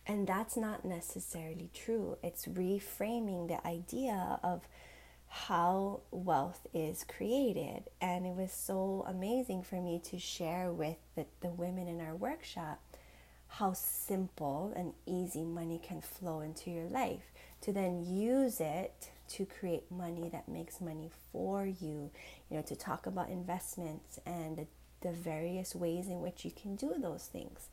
And 0.08 0.28
that's 0.28 0.56
not 0.56 0.86
necessarily 0.86 1.70
true. 1.74 2.18
It's 2.24 2.46
reframing 2.46 3.48
the 3.48 3.66
idea 3.66 4.40
of 4.44 4.62
how 5.28 6.02
wealth 6.12 6.68
is 6.74 7.04
created. 7.04 7.84
And 8.02 8.26
it 8.26 8.36
was 8.36 8.52
so 8.52 9.06
amazing 9.08 9.64
for 9.64 9.76
me 9.76 10.02
to 10.06 10.20
share 10.20 10.72
with 10.72 10.98
the, 11.16 11.26
the 11.42 11.50
women 11.50 11.88
in 11.88 12.02
our 12.02 12.16
workshop 12.16 12.82
how 13.48 13.74
simple 13.74 14.74
and 14.76 14.94
easy 15.06 15.44
money 15.44 15.80
can 15.82 16.02
flow 16.02 16.42
into 16.42 16.70
your 16.70 16.90
life, 16.90 17.32
to 17.62 17.72
then 17.72 18.04
use 18.04 18.60
it 18.60 19.12
to 19.30 19.46
create 19.46 19.90
money 19.92 20.30
that 20.30 20.48
makes 20.50 20.82
money 20.82 21.10
for 21.32 21.66
you, 21.66 22.12
you 22.50 22.58
know, 22.58 22.62
to 22.62 22.76
talk 22.76 23.06
about 23.06 23.30
investments 23.30 24.20
and 24.26 24.58
the, 24.58 24.68
the 25.02 25.12
various 25.12 25.74
ways 25.76 26.08
in 26.08 26.22
which 26.22 26.44
you 26.44 26.52
can 26.52 26.76
do 26.76 26.94
those 27.00 27.26
things 27.26 27.70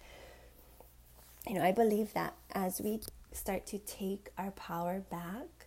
you 1.48 1.54
know, 1.54 1.62
I 1.62 1.72
believe 1.72 2.12
that 2.14 2.34
as 2.52 2.80
we 2.80 3.00
start 3.32 3.66
to 3.66 3.78
take 3.78 4.30
our 4.38 4.50
power 4.52 5.00
back, 5.10 5.61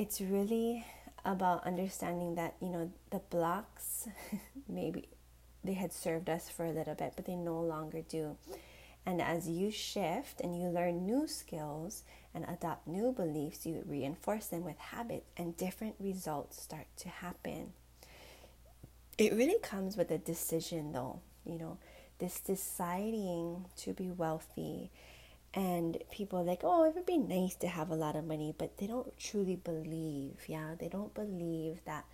it's 0.00 0.18
really 0.22 0.86
about 1.26 1.66
understanding 1.66 2.34
that, 2.36 2.54
you 2.58 2.70
know, 2.70 2.90
the 3.10 3.18
blocks 3.18 4.08
maybe 4.68 5.10
they 5.62 5.74
had 5.74 5.92
served 5.92 6.30
us 6.30 6.48
for 6.48 6.64
a 6.64 6.70
little 6.70 6.94
bit, 6.94 7.12
but 7.16 7.26
they 7.26 7.34
no 7.36 7.60
longer 7.60 8.00
do. 8.00 8.38
And 9.04 9.20
as 9.20 9.46
you 9.46 9.70
shift 9.70 10.40
and 10.40 10.58
you 10.58 10.68
learn 10.68 11.04
new 11.04 11.28
skills 11.28 12.02
and 12.34 12.46
adopt 12.48 12.88
new 12.88 13.12
beliefs, 13.12 13.66
you 13.66 13.82
reinforce 13.86 14.46
them 14.46 14.64
with 14.64 14.78
habit, 14.78 15.24
and 15.36 15.54
different 15.54 15.96
results 16.00 16.62
start 16.62 16.86
to 16.96 17.10
happen. 17.10 17.74
It 19.18 19.34
really 19.34 19.58
comes 19.62 19.98
with 19.98 20.10
a 20.10 20.18
decision, 20.18 20.92
though, 20.92 21.20
you 21.44 21.58
know 21.58 21.76
this 22.20 22.38
deciding 22.40 23.64
to 23.78 23.92
be 23.94 24.10
wealthy 24.10 24.90
and 25.52 25.98
people 26.12 26.44
like 26.44 26.60
oh 26.62 26.84
it 26.84 26.94
would 26.94 27.06
be 27.06 27.18
nice 27.18 27.56
to 27.56 27.66
have 27.66 27.90
a 27.90 27.94
lot 27.94 28.14
of 28.14 28.24
money 28.24 28.54
but 28.56 28.78
they 28.78 28.86
don't 28.86 29.18
truly 29.18 29.56
believe 29.56 30.44
yeah? 30.46 30.74
They 30.78 30.88
don't 30.88 31.14
believe 31.14 31.80
that 31.84 32.04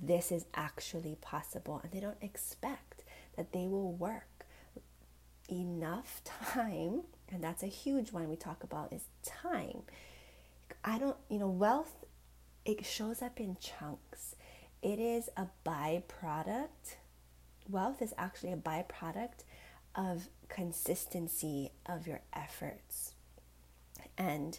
this 0.00 0.32
is 0.32 0.46
actually 0.54 1.16
possible 1.20 1.80
and 1.82 1.92
they 1.92 2.00
don't 2.00 2.22
expect 2.22 3.04
that 3.36 3.52
they 3.52 3.66
will 3.66 3.92
work 3.92 4.46
enough 5.50 6.22
time 6.52 7.02
and 7.30 7.42
that's 7.42 7.62
a 7.62 7.68
huge 7.68 8.12
one 8.12 8.28
we 8.28 8.36
talk 8.36 8.62
about 8.62 8.92
is 8.92 9.04
time. 9.24 9.82
I 10.84 10.98
don't 10.98 11.16
you 11.28 11.38
know 11.38 11.48
wealth 11.48 12.04
it 12.64 12.84
shows 12.84 13.20
up 13.20 13.40
in 13.40 13.56
chunks. 13.60 14.36
It 14.82 14.98
is 14.98 15.28
a 15.36 15.48
byproduct. 15.66 16.96
Wealth 17.68 18.00
is 18.02 18.14
actually 18.18 18.52
a 18.52 18.56
byproduct 18.56 19.44
of 19.94 20.28
consistency 20.48 21.70
of 21.86 22.06
your 22.06 22.20
efforts. 22.32 23.14
And 24.16 24.58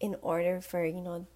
in 0.00 0.16
order 0.22 0.60
for, 0.60 0.84
you 0.84 1.00
know, 1.00 1.26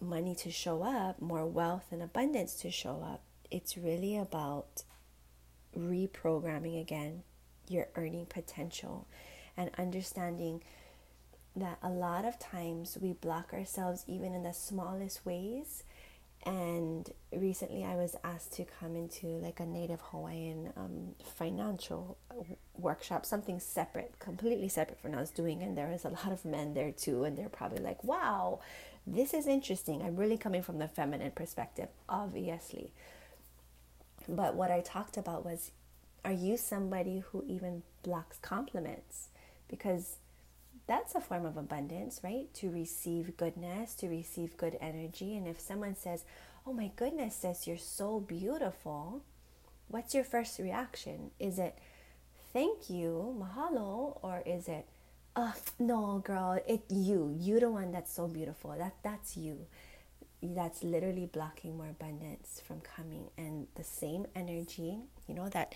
money 0.00 0.34
to 0.36 0.50
show 0.50 0.82
up, 0.82 1.20
more 1.20 1.46
wealth 1.46 1.86
and 1.90 2.02
abundance 2.02 2.54
to 2.56 2.70
show 2.70 3.02
up, 3.02 3.22
it's 3.50 3.76
really 3.76 4.16
about 4.16 4.82
reprogramming 5.76 6.80
again 6.80 7.22
your 7.68 7.88
earning 7.96 8.26
potential 8.26 9.06
and 9.56 9.70
understanding 9.78 10.62
that 11.54 11.78
a 11.82 11.88
lot 11.88 12.24
of 12.24 12.38
times 12.38 12.98
we 13.00 13.12
block 13.12 13.52
ourselves 13.52 14.04
even 14.06 14.34
in 14.34 14.42
the 14.42 14.52
smallest 14.52 15.24
ways 15.24 15.84
and 16.46 17.10
recently 17.32 17.84
I 17.84 17.96
was 17.96 18.14
asked 18.22 18.52
to 18.54 18.64
come 18.64 18.94
into 18.94 19.26
like 19.26 19.58
a 19.58 19.66
native 19.66 20.00
Hawaiian 20.00 20.72
um, 20.76 21.16
financial 21.24 22.16
workshop, 22.78 23.26
something 23.26 23.58
separate, 23.58 24.14
completely 24.20 24.68
separate 24.68 25.00
from 25.00 25.10
what 25.10 25.18
I 25.18 25.20
was 25.20 25.30
doing. 25.30 25.60
And 25.60 25.76
there 25.76 25.88
was 25.88 26.04
a 26.04 26.10
lot 26.10 26.30
of 26.30 26.44
men 26.44 26.72
there 26.74 26.92
too, 26.92 27.24
and 27.24 27.36
they're 27.36 27.48
probably 27.48 27.80
like, 27.82 28.04
wow, 28.04 28.60
this 29.04 29.34
is 29.34 29.48
interesting. 29.48 30.02
I'm 30.02 30.14
really 30.14 30.38
coming 30.38 30.62
from 30.62 30.78
the 30.78 30.86
feminine 30.86 31.32
perspective, 31.32 31.88
obviously. 32.08 32.92
But 34.28 34.54
what 34.54 34.70
I 34.70 34.80
talked 34.80 35.16
about 35.16 35.44
was 35.44 35.72
are 36.24 36.32
you 36.32 36.56
somebody 36.56 37.24
who 37.30 37.44
even 37.46 37.82
blocks 38.04 38.38
compliments? 38.40 39.28
Because 39.68 40.16
that's 40.86 41.14
a 41.14 41.20
form 41.20 41.44
of 41.44 41.56
abundance, 41.56 42.20
right? 42.22 42.52
To 42.54 42.70
receive 42.70 43.36
goodness, 43.36 43.94
to 43.96 44.08
receive 44.08 44.56
good 44.56 44.78
energy. 44.80 45.36
And 45.36 45.48
if 45.48 45.60
someone 45.60 45.96
says, 45.96 46.24
Oh 46.66 46.72
my 46.72 46.90
goodness, 46.96 47.36
sis, 47.36 47.66
you're 47.66 47.76
so 47.76 48.18
beautiful, 48.18 49.22
what's 49.88 50.14
your 50.14 50.24
first 50.24 50.58
reaction? 50.58 51.30
Is 51.38 51.60
it 51.60 51.78
thank 52.52 52.90
you, 52.90 53.36
mahalo, 53.38 54.18
or 54.22 54.42
is 54.46 54.66
it, 54.66 54.86
oh, 55.36 55.54
no, 55.78 56.22
girl, 56.24 56.58
it 56.66 56.82
you, 56.88 57.36
you 57.38 57.60
the 57.60 57.70
one 57.70 57.92
that's 57.92 58.12
so 58.12 58.26
beautiful. 58.26 58.74
That 58.76 58.94
that's 59.02 59.36
you. 59.36 59.66
That's 60.42 60.82
literally 60.82 61.26
blocking 61.26 61.76
more 61.76 61.88
abundance 61.88 62.60
from 62.66 62.80
coming. 62.80 63.28
And 63.36 63.66
the 63.74 63.84
same 63.84 64.26
energy, 64.34 64.98
you 65.28 65.34
know, 65.34 65.48
that 65.50 65.74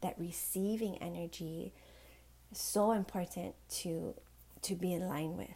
that 0.00 0.14
receiving 0.18 0.96
energy 0.98 1.72
so 2.52 2.92
important 2.92 3.54
to 3.82 4.14
to 4.62 4.74
be 4.74 4.92
in 4.92 5.08
line 5.08 5.36
with. 5.36 5.48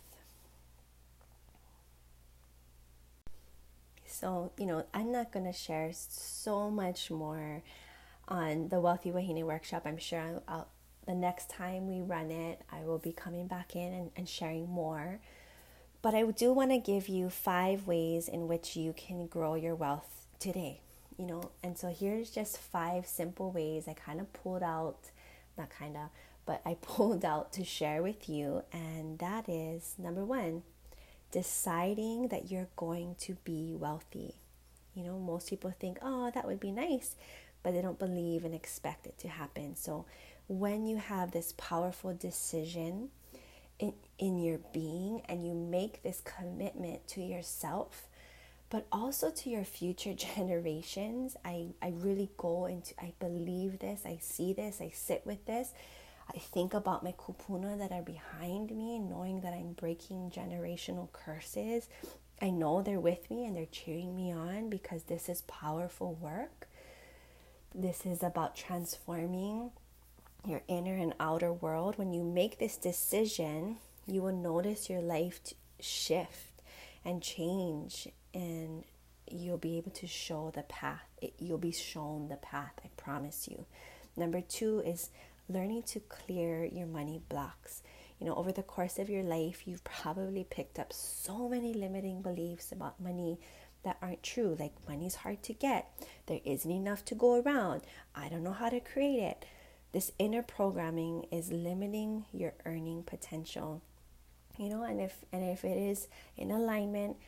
So, 4.07 4.53
you 4.57 4.67
know, 4.67 4.87
I'm 4.95 5.13
not 5.13 5.31
going 5.31 5.45
to 5.45 5.53
share 5.53 5.91
so 5.93 6.71
much 6.71 7.11
more 7.11 7.63
on 8.29 8.69
the 8.69 8.81
Wealthy 8.81 9.11
Wahine 9.11 9.45
workshop. 9.45 9.83
I'm 9.85 9.99
sure 9.99 10.21
I'll, 10.21 10.43
I'll, 10.49 10.69
the 11.07 11.15
next 11.15 11.51
time 11.51 11.87
we 11.87 12.01
run 12.01 12.31
it, 12.31 12.63
I 12.73 12.81
will 12.85 12.99
be 12.99 13.13
coming 13.13 13.47
back 13.47 13.77
in 13.77 13.93
and, 13.93 14.11
and 14.17 14.29
sharing 14.29 14.69
more. 14.69 15.21
But 16.03 16.15
I 16.15 16.23
do 16.25 16.53
want 16.53 16.71
to 16.71 16.79
give 16.79 17.09
you 17.09 17.31
five 17.31 17.87
ways 17.87 18.29
in 18.29 18.49
which 18.49 18.77
you 18.77 18.93
can 18.95 19.27
grow 19.27 19.55
your 19.55 19.75
wealth 19.75 20.27
today. 20.39 20.81
You 21.19 21.27
know, 21.27 21.51
and 21.63 21.79
so 21.79 21.89
here's 21.89 22.31
just 22.31 22.59
five 22.59 23.07
simple 23.07 23.51
ways 23.51 23.87
I 23.89 23.95
kind 23.95 24.21
of 24.21 24.33
pulled 24.33 24.63
out, 24.63 25.11
not 25.57 25.71
kind 25.71 25.97
of, 25.97 26.09
but 26.47 26.63
I 26.65 26.75
pulled 26.81 27.25
out 27.25 27.53
to 27.55 27.65
share 27.65 28.03
with 28.03 28.29
you, 28.29 28.63
and 28.73 29.19
that 29.19 29.49
is 29.49 29.95
number 29.99 30.25
one, 30.25 30.63
deciding 31.33 32.29
that 32.29 32.51
you're 32.51 32.69
going 32.77 33.17
to 33.21 33.35
be 33.45 33.75
wealthy. 33.79 34.37
You 34.95 35.05
know, 35.05 35.19
most 35.19 35.51
people 35.51 35.75
think, 35.79 35.99
oh, 36.01 36.31
that 36.31 36.47
would 36.47 36.61
be 36.61 36.71
nice, 36.71 37.17
but 37.63 37.75
they 37.75 37.83
don't 37.83 37.99
believe 37.99 38.45
and 38.45 38.55
expect 38.55 39.07
it 39.07 39.19
to 39.19 39.29
happen. 39.29 39.77
So, 39.77 40.07
when 40.49 40.87
you 40.87 40.97
have 40.97 41.33
this 41.33 41.53
powerful 41.57 42.15
decision 42.15 43.09
in, 43.79 43.93
in 44.19 44.39
your 44.39 44.59
being 44.73 45.23
and 45.29 45.45
you 45.47 45.55
make 45.55 46.03
this 46.03 46.23
commitment 46.25 47.07
to 47.09 47.21
yourself, 47.21 48.09
but 48.71 48.87
also 48.93 49.31
to 49.31 49.51
your 49.51 49.65
future 49.65 50.15
generations, 50.37 51.37
I, 51.45 51.69
I 51.83 51.93
really 51.97 52.31
go 52.37 52.67
into, 52.67 52.95
I 53.01 53.13
believe 53.19 53.81
this, 53.81 54.03
I 54.07 54.19
see 54.21 54.53
this, 54.53 54.81
I 54.81 54.91
sit 54.95 55.23
with 55.27 55.45
this 55.47 55.73
I 56.35 56.39
think 56.39 56.75
about 56.75 57.05
my 57.05 57.13
kupuna 57.13 57.79
that 57.79 57.93
are 57.93 58.03
behind 58.03 58.71
me, 58.71 58.99
knowing 58.99 59.41
that 59.41 59.53
I'm 59.53 59.73
breaking 59.73 60.31
generational 60.31 61.11
curses. 61.13 61.89
I 62.43 62.51
know 62.51 62.83
they're 62.83 63.01
with 63.01 63.31
me 63.31 63.45
and 63.47 63.57
they're 63.57 63.67
cheering 63.67 64.15
me 64.15 64.33
on 64.33 64.69
because 64.69 65.05
this 65.05 65.29
is 65.29 65.43
powerful 65.43 66.15
work. 66.15 66.69
This 67.75 68.05
is 68.05 68.23
about 68.23 68.57
transforming 68.57 69.71
your 70.47 70.63
inner 70.69 70.95
and 70.97 71.15
outer 71.19 71.53
world. 71.53 71.99
When 71.99 72.13
you 72.13 72.23
make 72.23 72.59
this 72.59 72.77
decision, 72.77 73.77
you 74.07 74.23
will 74.23 74.37
notice 74.37 74.89
your 74.89 75.01
life 75.03 75.41
shift 75.81 76.63
and 77.05 77.23
change, 77.23 78.09
and 78.35 78.85
you'll 79.31 79.59
be 79.59 79.77
able 79.77 79.91
to 79.93 80.07
show 80.07 80.53
the 80.55 80.63
path. 80.63 81.03
you'll 81.39 81.59
be 81.59 81.73
shown 81.73 82.29
the 82.29 82.37
path, 82.37 82.73
I 82.85 82.89
promise 82.97 83.49
you. 83.49 83.67
Number 84.17 84.41
two 84.41 84.81
is 84.85 85.11
learning 85.49 85.83
to 85.85 86.01
clear 86.01 86.65
your 86.65 86.87
money 86.87 87.21
blocks. 87.29 87.83
you 88.19 88.27
know, 88.27 88.35
over 88.35 88.51
the 88.53 88.63
course 88.63 88.99
of 88.99 89.11
your 89.11 89.23
life, 89.23 89.67
you've 89.67 89.85
probably 89.85 90.45
picked 90.45 90.79
up 90.79 90.93
so 90.93 91.49
many 91.49 91.75
limiting 91.75 92.23
beliefs 92.23 92.73
about 92.73 92.99
money 93.01 93.39
that 93.83 93.99
aren't 94.01 94.23
true. 94.23 94.57
Like, 94.59 94.73
money's 94.89 95.17
hard 95.17 95.43
to 95.45 95.53
get, 95.53 95.91
there 96.27 96.41
isn't 96.45 96.71
enough 96.71 97.05
to 97.07 97.15
go 97.15 97.41
around, 97.41 97.83
I 98.15 98.29
don't 98.29 98.43
know 98.43 98.53
how 98.53 98.71
to 98.71 98.81
create 98.81 99.21
it. 99.23 99.45
This 99.93 100.13
inner 100.19 100.43
programming 100.43 101.27
is 101.31 101.53
limiting 101.53 102.25
your 102.33 102.55
earning 102.65 103.03
potential. 103.03 103.83
You 104.59 104.71
know, 104.71 104.83
and 104.83 105.01
if 105.01 105.15
and 105.33 105.45
if 105.45 105.65
it 105.65 105.77
is 105.77 106.09
in 106.37 106.51
alignment 106.51 107.19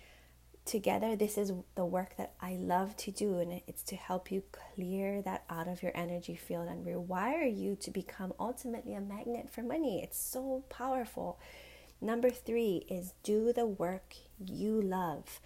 together, 0.69 1.17
this 1.17 1.39
is 1.39 1.53
the 1.75 1.85
work 1.85 2.17
that 2.17 2.35
I 2.41 2.55
love 2.55 2.97
to 2.99 3.11
do, 3.11 3.39
and 3.39 3.61
it's 3.67 3.83
to 3.85 3.97
help 3.97 4.31
you 4.31 4.43
clear 4.53 5.23
that 5.23 5.45
out 5.49 5.67
of 5.67 5.83
your 5.83 5.93
energy 5.95 6.37
field 6.37 6.69
and 6.69 6.87
rewire 6.87 7.49
you 7.55 7.75
to 7.77 7.91
become 7.91 8.33
ultimately 8.39 8.95
a 8.95 9.01
magnet 9.01 9.51
for 9.51 9.63
money. 9.63 10.03
It's 10.03 10.19
so 10.19 10.65
powerful. 10.69 11.39
Number 12.01 12.31
three 12.31 12.87
is 12.89 13.15
do 13.23 13.53
the 13.53 13.67
work 13.67 14.15
you 14.39 14.81
love. 14.81 15.41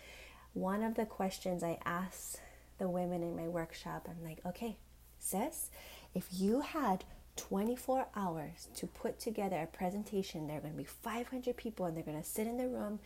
One 0.52 0.82
of 0.82 0.96
the 0.96 1.06
questions 1.06 1.62
I 1.62 1.78
ask 1.84 2.38
the 2.78 2.88
women 2.88 3.22
in 3.22 3.36
my 3.36 3.48
workshop, 3.48 4.08
I'm 4.10 4.22
like, 4.22 4.40
okay, 4.44 4.76
sis, 5.18 5.70
if 6.14 6.26
you 6.32 6.60
had 6.60 7.04
24 7.36 8.08
hours 8.14 8.68
to 8.76 8.86
put 8.86 9.18
together 9.18 9.56
a 9.56 9.66
presentation, 9.66 10.46
there 10.46 10.58
are 10.58 10.60
going 10.60 10.74
to 10.74 10.78
be 10.78 10.84
500 10.84 11.56
people 11.56 11.86
and 11.86 11.96
they're 11.96 12.04
going 12.04 12.20
to 12.20 12.28
sit 12.28 12.46
in 12.46 12.58
the 12.58 12.68
room 12.68 12.98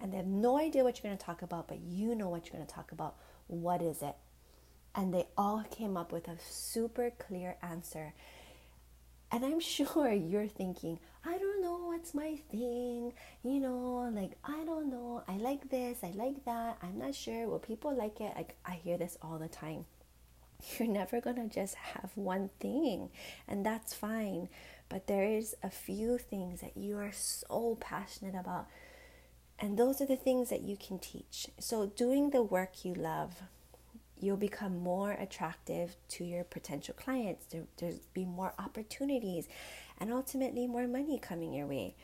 and 0.00 0.12
they 0.12 0.16
have 0.16 0.26
no 0.26 0.58
idea 0.58 0.84
what 0.84 0.98
you're 0.98 1.08
going 1.08 1.18
to 1.18 1.24
talk 1.24 1.42
about, 1.42 1.68
but 1.68 1.80
you 1.80 2.14
know 2.14 2.28
what 2.28 2.46
you're 2.46 2.54
going 2.54 2.66
to 2.66 2.74
talk 2.74 2.92
about. 2.92 3.16
What 3.46 3.82
is 3.82 4.02
it? 4.02 4.16
And 4.94 5.12
they 5.12 5.26
all 5.36 5.64
came 5.70 5.96
up 5.96 6.12
with 6.12 6.28
a 6.28 6.36
super 6.38 7.10
clear 7.18 7.56
answer. 7.62 8.14
And 9.30 9.44
I'm 9.44 9.60
sure 9.60 10.12
you're 10.12 10.48
thinking, 10.48 10.98
I 11.24 11.38
don't 11.38 11.62
know 11.62 11.86
what's 11.86 12.14
my 12.14 12.36
thing. 12.50 13.12
You 13.42 13.60
know, 13.60 14.10
like, 14.14 14.32
I 14.44 14.64
don't 14.64 14.90
know. 14.90 15.22
I 15.26 15.36
like 15.36 15.70
this. 15.70 15.98
I 16.02 16.12
like 16.14 16.44
that. 16.44 16.78
I'm 16.82 16.98
not 16.98 17.14
sure. 17.14 17.48
Will 17.48 17.58
people 17.58 17.96
like 17.96 18.20
it? 18.20 18.32
Like, 18.36 18.54
I 18.64 18.72
hear 18.72 18.98
this 18.98 19.16
all 19.22 19.38
the 19.38 19.48
time. 19.48 19.86
You're 20.78 20.88
never 20.88 21.20
going 21.20 21.36
to 21.36 21.48
just 21.54 21.74
have 21.74 22.10
one 22.14 22.50
thing, 22.60 23.10
and 23.48 23.64
that's 23.64 23.94
fine. 23.94 24.48
But 24.88 25.06
there 25.06 25.24
is 25.24 25.56
a 25.62 25.70
few 25.70 26.18
things 26.18 26.60
that 26.60 26.76
you 26.76 26.98
are 26.98 27.12
so 27.12 27.76
passionate 27.80 28.34
about 28.38 28.68
and 29.58 29.78
those 29.78 30.00
are 30.00 30.06
the 30.06 30.16
things 30.16 30.50
that 30.50 30.62
you 30.62 30.76
can 30.76 30.98
teach. 30.98 31.48
So, 31.58 31.86
doing 31.86 32.30
the 32.30 32.42
work 32.42 32.84
you 32.84 32.94
love, 32.94 33.34
you'll 34.18 34.36
become 34.36 34.78
more 34.78 35.12
attractive 35.12 35.96
to 36.08 36.24
your 36.24 36.44
potential 36.44 36.94
clients. 36.94 37.46
There, 37.46 37.64
there'll 37.76 38.00
be 38.12 38.24
more 38.24 38.54
opportunities 38.58 39.48
and 39.98 40.12
ultimately 40.12 40.66
more 40.66 40.88
money 40.88 41.18
coming 41.18 41.52
your 41.52 41.66
way. 41.66 41.94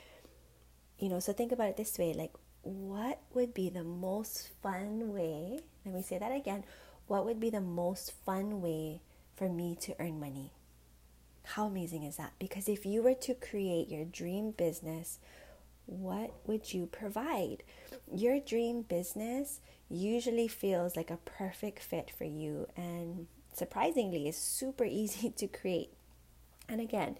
You 0.99 1.09
know, 1.09 1.21
so 1.21 1.33
think 1.33 1.50
about 1.50 1.69
it 1.69 1.76
this 1.76 1.99
way 1.99 2.12
like, 2.12 2.33
what 2.62 3.21
would 3.33 3.54
be 3.54 3.71
the 3.71 3.85
most 3.85 4.49
fun 4.62 5.14
way? 5.14 5.61
Let 5.85 5.95
me 5.95 6.02
say 6.02 6.19
that 6.19 6.33
again. 6.33 6.64
What 7.07 7.25
would 7.25 7.40
be 7.40 7.50
the 7.50 7.61
most 7.61 8.12
fun 8.25 8.61
way 8.61 9.00
for 9.35 9.49
me 9.49 9.76
to 9.80 9.95
earn 9.99 10.21
money? 10.21 10.52
How 11.42 11.66
amazing 11.66 12.04
is 12.04 12.16
that? 12.16 12.33
Because 12.38 12.69
if 12.69 12.85
you 12.85 13.02
were 13.02 13.14
to 13.14 13.35
create 13.35 13.88
your 13.88 14.04
dream 14.04 14.50
business 14.52 15.19
what 15.90 16.32
would 16.47 16.73
you 16.73 16.87
provide? 16.87 17.64
Your 18.12 18.38
dream 18.38 18.82
business 18.82 19.61
usually 19.88 20.47
feels 20.47 20.97
like 20.97 21.11
a 21.11 21.16
perfect 21.16 21.82
fit 21.82 22.12
for 22.16 22.25
you 22.25 22.68
and 22.76 23.26
surprisingly 23.52 24.28
is 24.28 24.37
super 24.37 24.85
easy 24.88 25.30
to 25.30 25.47
create. 25.49 25.92
And 26.68 26.80
again, 26.80 27.18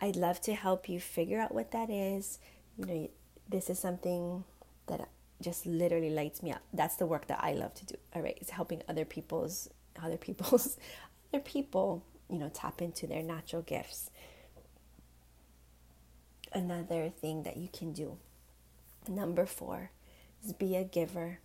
I'd 0.00 0.16
love 0.16 0.40
to 0.42 0.54
help 0.54 0.88
you 0.88 0.98
figure 0.98 1.40
out 1.40 1.54
what 1.54 1.70
that 1.70 1.90
is. 1.90 2.40
You 2.76 2.86
know, 2.86 3.10
this 3.48 3.70
is 3.70 3.78
something 3.78 4.42
that 4.88 5.08
just 5.40 5.64
literally 5.64 6.10
lights 6.10 6.42
me 6.42 6.50
up. 6.50 6.62
That's 6.72 6.96
the 6.96 7.06
work 7.06 7.28
that 7.28 7.38
I 7.40 7.52
love 7.52 7.74
to 7.74 7.86
do. 7.86 7.94
All 8.14 8.22
right, 8.22 8.36
it's 8.40 8.50
helping 8.50 8.82
other 8.88 9.04
people's 9.04 9.68
other 10.02 10.16
people's 10.16 10.76
other 11.32 11.42
people, 11.42 12.02
you 12.28 12.38
know, 12.38 12.50
tap 12.52 12.82
into 12.82 13.06
their 13.06 13.22
natural 13.22 13.62
gifts 13.62 14.10
another 16.54 17.10
thing 17.10 17.42
that 17.44 17.56
you 17.56 17.68
can 17.72 17.92
do. 17.92 18.18
Number 19.08 19.46
four 19.46 19.90
is 20.44 20.52
be 20.52 20.76
a 20.76 20.84
giver. 20.84 21.38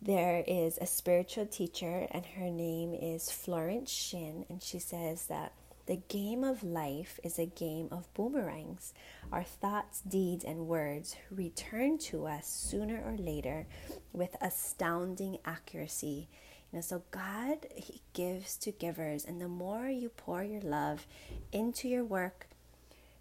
There 0.00 0.44
is 0.46 0.78
a 0.78 0.86
spiritual 0.86 1.46
teacher, 1.46 2.06
and 2.10 2.24
her 2.24 2.50
name 2.50 2.94
is 2.94 3.30
Florence 3.30 3.90
Shinn, 3.90 4.44
and 4.48 4.62
she 4.62 4.78
says 4.78 5.26
that 5.26 5.52
the 5.86 5.96
game 5.96 6.44
of 6.44 6.62
life 6.62 7.18
is 7.24 7.38
a 7.38 7.46
game 7.46 7.88
of 7.90 8.12
boomerangs. 8.12 8.92
Our 9.32 9.42
thoughts, 9.42 10.02
deeds, 10.02 10.44
and 10.44 10.68
words 10.68 11.16
return 11.30 11.96
to 12.10 12.26
us 12.26 12.46
sooner 12.46 13.02
or 13.02 13.16
later 13.16 13.66
with 14.12 14.36
astounding 14.42 15.38
accuracy. 15.46 16.28
You 16.70 16.76
know, 16.76 16.80
so 16.82 17.02
God 17.10 17.66
He 17.74 18.02
gives 18.12 18.58
to 18.58 18.70
givers, 18.70 19.24
and 19.24 19.40
the 19.40 19.48
more 19.48 19.88
you 19.88 20.10
pour 20.10 20.44
your 20.44 20.60
love 20.60 21.06
into 21.52 21.88
your 21.88 22.04
work, 22.04 22.46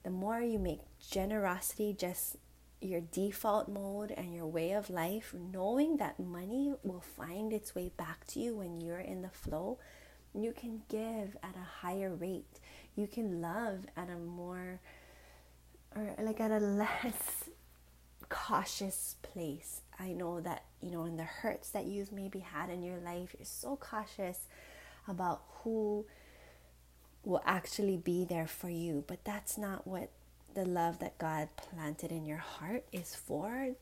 the 0.07 0.11
more 0.13 0.39
you 0.39 0.57
make 0.57 0.79
generosity 1.11 1.93
just 1.93 2.37
your 2.79 3.01
default 3.01 3.67
mode 3.67 4.09
and 4.15 4.33
your 4.33 4.47
way 4.47 4.71
of 4.71 4.89
life, 4.89 5.35
knowing 5.51 5.97
that 5.97 6.17
money 6.17 6.73
will 6.81 7.01
find 7.01 7.51
its 7.51 7.75
way 7.75 7.91
back 7.97 8.25
to 8.25 8.39
you 8.39 8.55
when 8.55 8.79
you're 8.79 9.01
in 9.01 9.21
the 9.21 9.29
flow, 9.29 9.77
you 10.33 10.53
can 10.53 10.81
give 10.87 11.35
at 11.43 11.57
a 11.57 11.85
higher 11.85 12.15
rate. 12.15 12.61
You 12.95 13.05
can 13.07 13.41
love 13.41 13.85
at 13.97 14.09
a 14.09 14.15
more, 14.15 14.79
or 15.93 16.15
like 16.19 16.39
at 16.39 16.51
a 16.51 16.59
less 16.59 17.49
cautious 18.29 19.17
place. 19.21 19.81
I 19.99 20.13
know 20.13 20.39
that, 20.39 20.63
you 20.79 20.91
know, 20.91 21.03
in 21.03 21.17
the 21.17 21.25
hurts 21.25 21.71
that 21.71 21.85
you've 21.85 22.13
maybe 22.13 22.39
had 22.39 22.69
in 22.69 22.81
your 22.81 22.99
life, 22.99 23.35
you're 23.37 23.45
so 23.45 23.75
cautious 23.75 24.47
about 25.05 25.41
who 25.63 26.05
will 27.23 27.41
actually 27.45 27.97
be 27.97 28.25
there 28.25 28.47
for 28.47 28.69
you. 28.69 29.03
But 29.07 29.23
that's 29.23 29.57
not 29.57 29.87
what 29.87 30.09
the 30.53 30.65
love 30.65 30.99
that 30.99 31.17
God 31.17 31.49
planted 31.55 32.11
in 32.11 32.25
your 32.25 32.37
heart 32.37 32.85
is 32.91 33.15
for. 33.15 33.75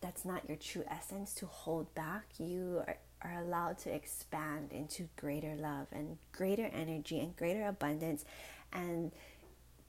That's 0.00 0.24
not 0.24 0.48
your 0.48 0.56
true 0.56 0.84
essence 0.90 1.34
to 1.34 1.46
hold 1.46 1.94
back. 1.94 2.24
You 2.38 2.82
are, 2.86 2.96
are 3.22 3.42
allowed 3.42 3.78
to 3.80 3.94
expand 3.94 4.72
into 4.72 5.08
greater 5.16 5.54
love 5.56 5.86
and 5.92 6.18
greater 6.32 6.70
energy 6.72 7.18
and 7.20 7.36
greater 7.36 7.66
abundance. 7.66 8.24
And 8.72 9.12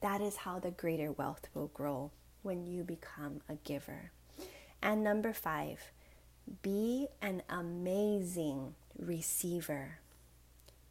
that 0.00 0.20
is 0.20 0.36
how 0.36 0.58
the 0.58 0.70
greater 0.70 1.12
wealth 1.12 1.48
will 1.54 1.68
grow 1.68 2.10
when 2.42 2.66
you 2.66 2.82
become 2.82 3.42
a 3.48 3.54
giver. 3.56 4.10
And 4.82 5.04
number 5.04 5.32
five, 5.32 5.92
be 6.62 7.08
an 7.20 7.42
amazing 7.48 8.74
receiver. 8.98 9.98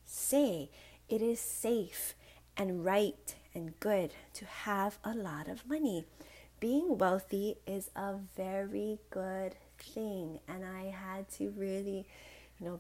Say, 0.06 0.70
it 1.10 1.22
is 1.22 1.39
safe 1.39 2.15
and 2.56 2.86
right 2.86 3.36
and 3.56 3.80
good 3.80 4.13
to 4.36 4.45
have 4.45 5.00
a 5.04 5.13
lot 5.13 5.48
of 5.48 5.67
money. 5.67 6.06
Being 6.60 6.98
wealthy 6.98 7.58
is 7.65 7.89
a 7.95 8.15
very 8.36 9.00
good 9.10 9.56
thing, 9.80 10.39
and 10.48 10.65
I 10.65 10.86
had 10.89 11.30
to 11.34 11.50
really, 11.52 12.06
you 12.60 12.67
know, 12.67 12.80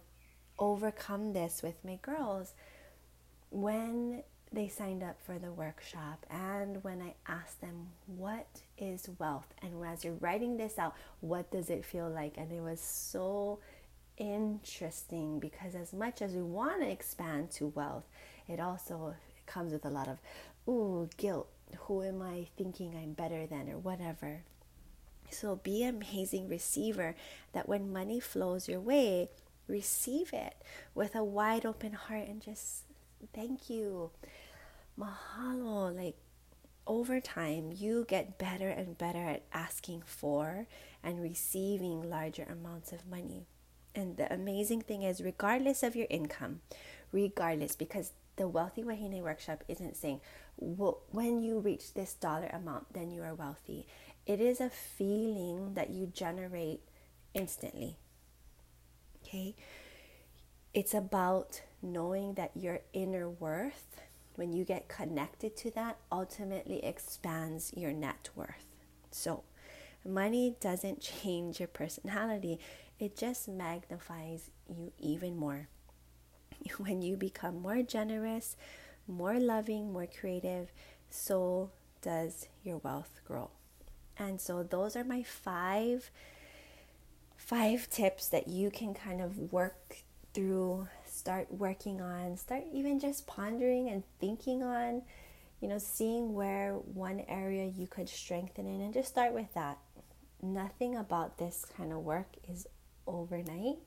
overcome 0.59 1.33
this 1.33 1.61
with 1.63 1.75
my 1.83 1.97
girls. 2.01 2.53
When 3.49 4.23
they 4.51 4.67
signed 4.67 5.03
up 5.03 5.17
for 5.21 5.37
the 5.37 5.51
workshop 5.51 6.25
and 6.29 6.83
when 6.83 7.01
I 7.01 7.13
asked 7.27 7.61
them 7.61 7.89
what 8.07 8.47
is 8.77 9.09
wealth? 9.19 9.47
And 9.61 9.83
as 9.85 10.03
you're 10.03 10.15
writing 10.15 10.57
this 10.57 10.79
out 10.79 10.95
what 11.21 11.51
does 11.51 11.69
it 11.69 11.85
feel 11.85 12.09
like? 12.09 12.37
And 12.37 12.51
it 12.51 12.61
was 12.61 12.81
so 12.81 13.59
interesting 14.19 15.39
because 15.39 15.73
as 15.75 15.93
much 15.93 16.21
as 16.21 16.33
we 16.33 16.41
want 16.41 16.81
to 16.81 16.89
expand 16.89 17.51
to 17.51 17.67
wealth, 17.67 18.05
it 18.47 18.59
also 18.59 19.15
comes 19.45 19.73
with 19.73 19.85
a 19.85 19.89
lot 19.89 20.07
of 20.07 20.19
ooh 20.67 21.09
guilt. 21.17 21.47
Who 21.81 22.03
am 22.03 22.21
I 22.21 22.47
thinking 22.57 22.95
I'm 22.95 23.13
better 23.13 23.47
than 23.47 23.69
or 23.69 23.77
whatever? 23.77 24.41
So 25.31 25.55
be 25.55 25.83
an 25.83 25.95
amazing 25.95 26.49
receiver 26.49 27.15
that 27.53 27.69
when 27.69 27.93
money 27.93 28.19
flows 28.19 28.67
your 28.67 28.79
way, 28.79 29.29
receive 29.67 30.33
it 30.33 30.55
with 30.95 31.15
a 31.15 31.23
wide 31.23 31.65
open 31.65 31.93
heart 31.93 32.27
and 32.27 32.41
just 32.41 32.83
thank 33.33 33.69
you. 33.69 34.11
Mahalo. 34.99 35.95
Like 35.95 36.17
over 36.87 37.19
time, 37.19 37.71
you 37.73 38.05
get 38.07 38.37
better 38.39 38.69
and 38.69 38.97
better 38.97 39.23
at 39.23 39.43
asking 39.53 40.03
for 40.05 40.65
and 41.03 41.21
receiving 41.21 42.09
larger 42.09 42.47
amounts 42.49 42.91
of 42.91 43.07
money. 43.07 43.45
And 43.95 44.17
the 44.17 44.31
amazing 44.33 44.81
thing 44.81 45.03
is, 45.03 45.21
regardless 45.21 45.83
of 45.83 45.95
your 45.95 46.07
income, 46.09 46.61
regardless, 47.11 47.75
because 47.75 48.11
the 48.35 48.47
Wealthy 48.47 48.83
Wahine 48.83 49.21
workshop 49.21 49.63
isn't 49.67 49.97
saying, 49.97 50.21
well, 50.57 50.99
when 51.11 51.41
you 51.41 51.59
reach 51.59 51.93
this 51.93 52.13
dollar 52.13 52.47
amount, 52.47 52.93
then 52.93 53.11
you 53.11 53.23
are 53.23 53.33
wealthy. 53.33 53.87
It 54.25 54.39
is 54.39 54.61
a 54.61 54.69
feeling 54.69 55.73
that 55.73 55.89
you 55.89 56.07
generate 56.07 56.81
instantly. 57.33 57.97
Okay? 59.23 59.55
It's 60.73 60.93
about 60.93 61.61
knowing 61.81 62.35
that 62.35 62.51
your 62.55 62.79
inner 62.93 63.29
worth 63.29 63.99
when 64.39 64.53
you 64.53 64.63
get 64.63 64.87
connected 64.87 65.55
to 65.57 65.71
that, 65.71 65.97
ultimately 66.09 66.83
expands 66.83 67.73
your 67.75 67.91
net 67.91 68.29
worth. 68.35 68.65
So, 69.11 69.43
money 70.05 70.55
doesn't 70.61 71.01
change 71.21 71.59
your 71.59 71.67
personality, 71.67 72.57
it 72.99 73.17
just 73.17 73.47
magnifies 73.47 74.49
you 74.67 74.91
even 74.99 75.37
more. 75.37 75.67
When 76.77 77.01
you 77.01 77.15
become 77.15 77.61
more 77.61 77.81
generous, 77.81 78.57
more 79.07 79.39
loving, 79.39 79.93
more 79.93 80.07
creative, 80.07 80.71
so 81.09 81.71
does 82.01 82.47
your 82.63 82.77
wealth 82.77 83.21
grow. 83.25 83.49
And 84.17 84.39
so 84.41 84.63
those 84.63 84.95
are 84.95 85.03
my 85.03 85.23
five 85.23 86.11
five 87.37 87.89
tips 87.89 88.27
that 88.27 88.47
you 88.47 88.69
can 88.69 88.93
kind 88.93 89.21
of 89.21 89.51
work 89.51 90.03
through, 90.33 90.87
start 91.05 91.51
working 91.51 92.01
on, 92.01 92.37
start 92.37 92.63
even 92.71 92.99
just 92.99 93.25
pondering 93.25 93.89
and 93.89 94.03
thinking 94.19 94.61
on, 94.61 95.01
you 95.61 95.67
know, 95.67 95.79
seeing 95.79 96.33
where 96.33 96.73
one 96.73 97.23
area 97.27 97.65
you 97.65 97.87
could 97.87 98.07
strengthen 98.07 98.67
in 98.67 98.81
and 98.81 98.93
just 98.93 99.09
start 99.09 99.33
with 99.33 99.51
that. 99.55 99.79
Nothing 100.41 100.95
about 100.95 101.37
this 101.37 101.65
kind 101.75 101.91
of 101.91 101.99
work 101.99 102.27
is 102.47 102.67
overnight. 103.09 103.77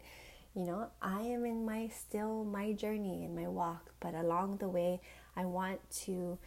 You 0.54 0.64
know, 0.64 0.88
I 1.00 1.22
am 1.22 1.44
in 1.46 1.64
my 1.64 1.88
still 1.88 2.44
my 2.44 2.72
journey 2.72 3.24
in 3.24 3.34
my 3.34 3.48
walk, 3.48 3.92
but 4.00 4.14
along 4.14 4.58
the 4.58 4.68
way 4.68 5.00
I 5.34 5.46
want 5.46 5.80
to 6.04 6.38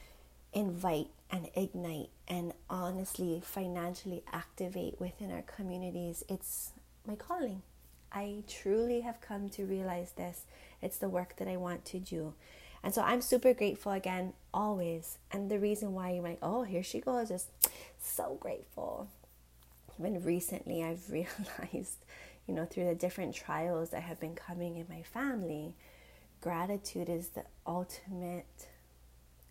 invite 0.53 1.07
and 1.31 1.49
ignite 1.55 2.09
and 2.27 2.53
honestly 2.69 3.41
financially 3.43 4.23
activate 4.31 4.99
within 4.99 5.31
our 5.31 5.41
communities. 5.41 6.23
It's 6.29 6.71
my 7.07 7.15
calling. 7.15 7.61
I 8.11 8.43
truly 8.47 9.01
have 9.01 9.19
come 9.19 9.49
to 9.49 9.65
realize 9.65 10.11
this. 10.11 10.43
It's 10.81 10.97
the 10.97 11.09
work 11.09 11.35
that 11.38 11.47
I 11.47 11.57
want 11.57 11.83
to 11.85 11.99
do. 11.99 12.33
And 12.83 12.93
so 12.93 13.01
I'm 13.01 13.21
super 13.21 13.53
grateful 13.53 13.91
again, 13.91 14.33
always. 14.53 15.17
And 15.31 15.49
the 15.49 15.59
reason 15.59 15.93
why 15.93 16.11
you're 16.11 16.23
like, 16.23 16.38
oh, 16.41 16.63
here 16.63 16.83
she 16.83 17.01
goes, 17.01 17.31
is 17.31 17.47
so 17.99 18.38
grateful. 18.39 19.09
Even 19.99 20.23
recently, 20.23 20.83
I've 20.83 21.09
realized, 21.11 21.97
you 22.47 22.53
know, 22.53 22.65
through 22.65 22.86
the 22.86 22.95
different 22.95 23.34
trials 23.36 23.89
that 23.89 24.03
have 24.03 24.19
been 24.19 24.36
coming 24.36 24.77
in 24.77 24.86
my 24.89 25.01
family, 25.01 25.75
gratitude 26.41 27.10
is 27.10 27.29
the 27.29 27.43
ultimate 27.65 28.67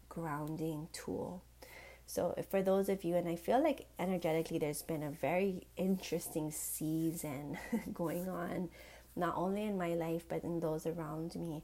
grounding 0.08 0.88
tool. 0.92 1.42
So, 2.06 2.34
for 2.50 2.62
those 2.62 2.88
of 2.88 3.02
you, 3.02 3.16
and 3.16 3.28
I 3.28 3.36
feel 3.36 3.62
like 3.62 3.86
energetically 3.98 4.58
there's 4.58 4.82
been 4.82 5.02
a 5.02 5.10
very 5.10 5.66
interesting 5.76 6.50
season 6.50 7.58
going 7.94 8.28
on, 8.28 8.68
not 9.16 9.34
only 9.36 9.64
in 9.64 9.78
my 9.78 9.94
life, 9.94 10.24
but 10.28 10.44
in 10.44 10.60
those 10.60 10.86
around 10.86 11.34
me. 11.34 11.62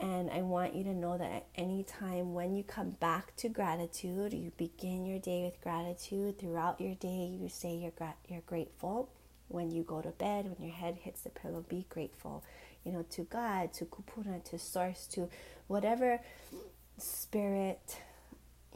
And 0.00 0.30
I 0.30 0.42
want 0.42 0.74
you 0.74 0.82
to 0.84 0.94
know 0.94 1.16
that 1.16 1.30
at 1.30 1.46
any 1.54 1.84
time 1.84 2.34
when 2.34 2.56
you 2.56 2.64
come 2.64 2.90
back 2.90 3.36
to 3.36 3.48
gratitude, 3.48 4.32
you 4.32 4.50
begin 4.56 5.06
your 5.06 5.20
day 5.20 5.44
with 5.44 5.60
gratitude. 5.60 6.38
Throughout 6.38 6.80
your 6.80 6.94
day, 6.96 7.38
you 7.40 7.48
say 7.48 7.76
you're, 7.76 7.92
gra- 7.92 8.16
you're 8.28 8.40
grateful. 8.40 9.08
When 9.54 9.70
you 9.70 9.84
go 9.84 10.02
to 10.02 10.10
bed, 10.10 10.46
when 10.46 10.68
your 10.68 10.76
head 10.76 10.96
hits 11.00 11.20
the 11.20 11.30
pillow, 11.30 11.64
be 11.68 11.86
grateful. 11.88 12.42
You 12.84 12.90
know, 12.90 13.04
to 13.10 13.22
God, 13.22 13.72
to 13.74 13.84
Kupuna, 13.84 14.42
to 14.50 14.58
Source, 14.58 15.06
to 15.12 15.28
whatever 15.68 16.20
spirit, 16.98 18.00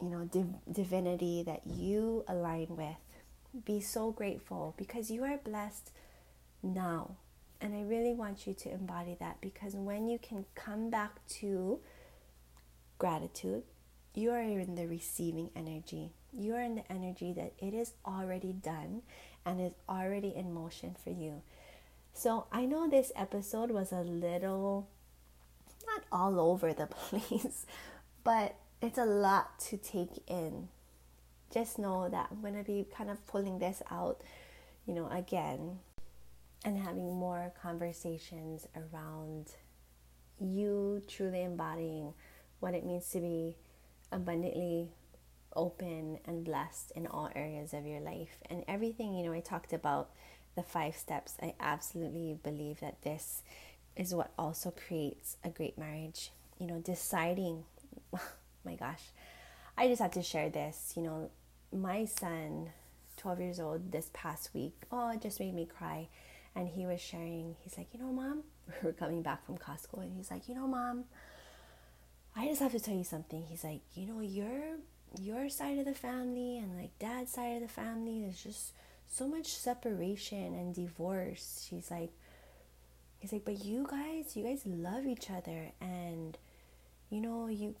you 0.01 0.09
know, 0.09 0.23
div- 0.23 0.55
divinity 0.71 1.43
that 1.43 1.67
you 1.67 2.23
align 2.29 2.67
with. 2.69 2.95
Be 3.65 3.81
so 3.81 4.11
grateful 4.11 4.73
because 4.77 5.11
you 5.11 5.25
are 5.25 5.37
blessed 5.37 5.91
now. 6.63 7.17
And 7.59 7.75
I 7.75 7.81
really 7.81 8.13
want 8.13 8.47
you 8.47 8.53
to 8.53 8.71
embody 8.71 9.17
that 9.19 9.41
because 9.41 9.75
when 9.75 10.07
you 10.07 10.17
can 10.17 10.45
come 10.55 10.89
back 10.89 11.19
to 11.39 11.81
gratitude, 12.97 13.63
you 14.13 14.31
are 14.31 14.41
in 14.41 14.75
the 14.75 14.87
receiving 14.87 15.49
energy. 15.57 16.11
You 16.31 16.55
are 16.55 16.61
in 16.61 16.75
the 16.75 16.89
energy 16.89 17.33
that 17.33 17.53
it 17.59 17.73
is 17.73 17.93
already 18.05 18.53
done 18.53 19.01
and 19.49 19.59
is 19.59 19.73
already 19.89 20.33
in 20.35 20.53
motion 20.53 20.95
for 21.03 21.09
you. 21.09 21.41
So 22.13 22.45
I 22.51 22.65
know 22.65 22.87
this 22.87 23.11
episode 23.15 23.71
was 23.71 23.91
a 23.91 24.01
little 24.01 24.87
not 25.87 26.03
all 26.11 26.39
over 26.39 26.71
the 26.71 26.85
place, 26.87 27.65
but 28.23 28.55
it's 28.81 28.99
a 28.99 29.05
lot 29.05 29.59
to 29.59 29.77
take 29.77 30.21
in. 30.27 30.69
Just 31.51 31.79
know 31.79 32.07
that 32.09 32.27
I'm 32.29 32.41
going 32.41 32.55
to 32.55 32.63
be 32.63 32.85
kind 32.95 33.09
of 33.09 33.25
pulling 33.25 33.57
this 33.57 33.81
out, 33.89 34.21
you 34.85 34.93
know, 34.93 35.09
again 35.09 35.79
and 36.63 36.77
having 36.77 37.15
more 37.15 37.51
conversations 37.61 38.67
around 38.75 39.47
you 40.39 41.01
truly 41.07 41.41
embodying 41.41 42.13
what 42.59 42.73
it 42.73 42.85
means 42.85 43.09
to 43.09 43.19
be 43.19 43.55
abundantly 44.11 44.89
open 45.55 46.19
and 46.25 46.43
blessed 46.43 46.91
in 46.95 47.07
all 47.07 47.29
areas 47.35 47.73
of 47.73 47.85
your 47.85 47.99
life. 47.99 48.37
And 48.49 48.63
everything, 48.67 49.13
you 49.13 49.25
know, 49.25 49.33
I 49.33 49.39
talked 49.39 49.73
about 49.73 50.09
the 50.55 50.63
five 50.63 50.95
steps. 50.95 51.35
I 51.41 51.53
absolutely 51.59 52.37
believe 52.41 52.79
that 52.79 53.01
this 53.01 53.43
is 53.95 54.13
what 54.13 54.31
also 54.37 54.71
creates 54.71 55.37
a 55.43 55.49
great 55.49 55.77
marriage. 55.77 56.31
You 56.59 56.67
know, 56.67 56.79
deciding 56.79 57.63
my 58.65 58.75
gosh, 58.75 59.01
I 59.77 59.87
just 59.87 60.01
had 60.01 60.13
to 60.13 60.23
share 60.23 60.49
this. 60.49 60.93
You 60.95 61.03
know, 61.03 61.31
my 61.71 62.05
son, 62.05 62.69
12 63.17 63.39
years 63.39 63.59
old, 63.59 63.91
this 63.91 64.09
past 64.13 64.53
week, 64.53 64.75
oh, 64.91 65.11
it 65.11 65.21
just 65.21 65.39
made 65.39 65.53
me 65.53 65.65
cry. 65.65 66.07
And 66.55 66.67
he 66.67 66.85
was 66.85 66.99
sharing, 66.99 67.55
he's 67.61 67.77
like, 67.77 67.87
you 67.93 67.99
know, 67.99 68.11
mom, 68.11 68.43
we're 68.83 68.93
coming 68.93 69.21
back 69.21 69.45
from 69.45 69.57
Costco, 69.57 70.01
and 70.01 70.13
he's 70.13 70.31
like, 70.31 70.49
you 70.49 70.55
know, 70.55 70.67
mom, 70.67 71.05
I 72.35 72.47
just 72.47 72.61
have 72.61 72.71
to 72.71 72.79
tell 72.79 72.95
you 72.95 73.03
something. 73.03 73.43
He's 73.43 73.63
like, 73.63 73.81
you 73.93 74.07
know, 74.07 74.21
your 74.21 74.77
your 75.19 75.49
side 75.49 75.79
of 75.79 75.85
the 75.85 75.93
family 75.93 76.57
and 76.57 76.77
like 76.77 76.97
dad's 76.99 77.31
side 77.31 77.55
of 77.55 77.61
the 77.61 77.67
family, 77.67 78.21
there's 78.21 78.43
just 78.43 78.73
so 79.07 79.27
much 79.27 79.47
separation 79.47 80.53
and 80.53 80.75
divorce. 80.75 81.67
She's 81.69 81.89
like, 81.89 82.11
he's 83.19 83.31
like, 83.31 83.45
but 83.45 83.63
you 83.63 83.87
guys, 83.89 84.35
you 84.35 84.43
guys 84.43 84.61
love 84.65 85.05
each 85.05 85.29
other, 85.29 85.71
and 85.81 86.37
you 87.09 87.21
know, 87.21 87.47
you 87.47 87.75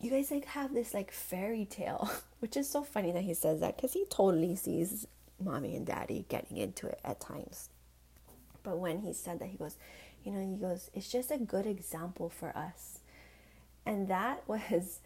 you 0.00 0.10
guys 0.10 0.30
like 0.30 0.44
have 0.46 0.74
this 0.74 0.92
like 0.92 1.10
fairy 1.10 1.64
tale, 1.64 2.10
which 2.40 2.56
is 2.56 2.68
so 2.68 2.82
funny 2.82 3.12
that 3.12 3.22
he 3.22 3.34
says 3.34 3.60
that 3.60 3.76
because 3.76 3.92
he 3.92 4.04
totally 4.10 4.56
sees 4.56 5.06
mommy 5.42 5.76
and 5.76 5.86
daddy 5.86 6.24
getting 6.28 6.56
into 6.58 6.86
it 6.86 7.00
at 7.04 7.20
times. 7.20 7.70
But 8.62 8.78
when 8.78 9.00
he 9.00 9.12
said 9.12 9.40
that, 9.40 9.48
he 9.48 9.56
goes, 9.56 9.76
you 10.24 10.32
know, 10.32 10.40
he 10.40 10.56
goes, 10.56 10.90
it's 10.94 11.10
just 11.10 11.30
a 11.30 11.38
good 11.38 11.66
example 11.66 12.30
for 12.30 12.56
us. 12.56 12.98
And 13.86 14.08
that 14.08 14.42
was, 14.48 15.00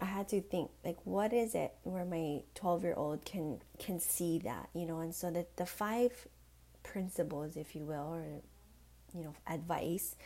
I 0.00 0.06
had 0.06 0.28
to 0.28 0.40
think, 0.40 0.70
like, 0.84 0.98
what 1.04 1.32
is 1.32 1.54
it 1.54 1.74
where 1.82 2.04
my 2.04 2.42
12 2.54 2.84
year 2.84 2.94
old 2.96 3.24
can 3.24 3.60
can 3.78 4.00
see 4.00 4.38
that, 4.40 4.68
you 4.74 4.86
know? 4.86 5.00
And 5.00 5.14
so 5.14 5.30
the, 5.30 5.46
the 5.56 5.66
five 5.66 6.26
principles, 6.82 7.56
if 7.56 7.74
you 7.74 7.84
will, 7.84 8.14
or, 8.14 8.42
you 9.14 9.24
know, 9.24 9.34
advice 9.46 10.16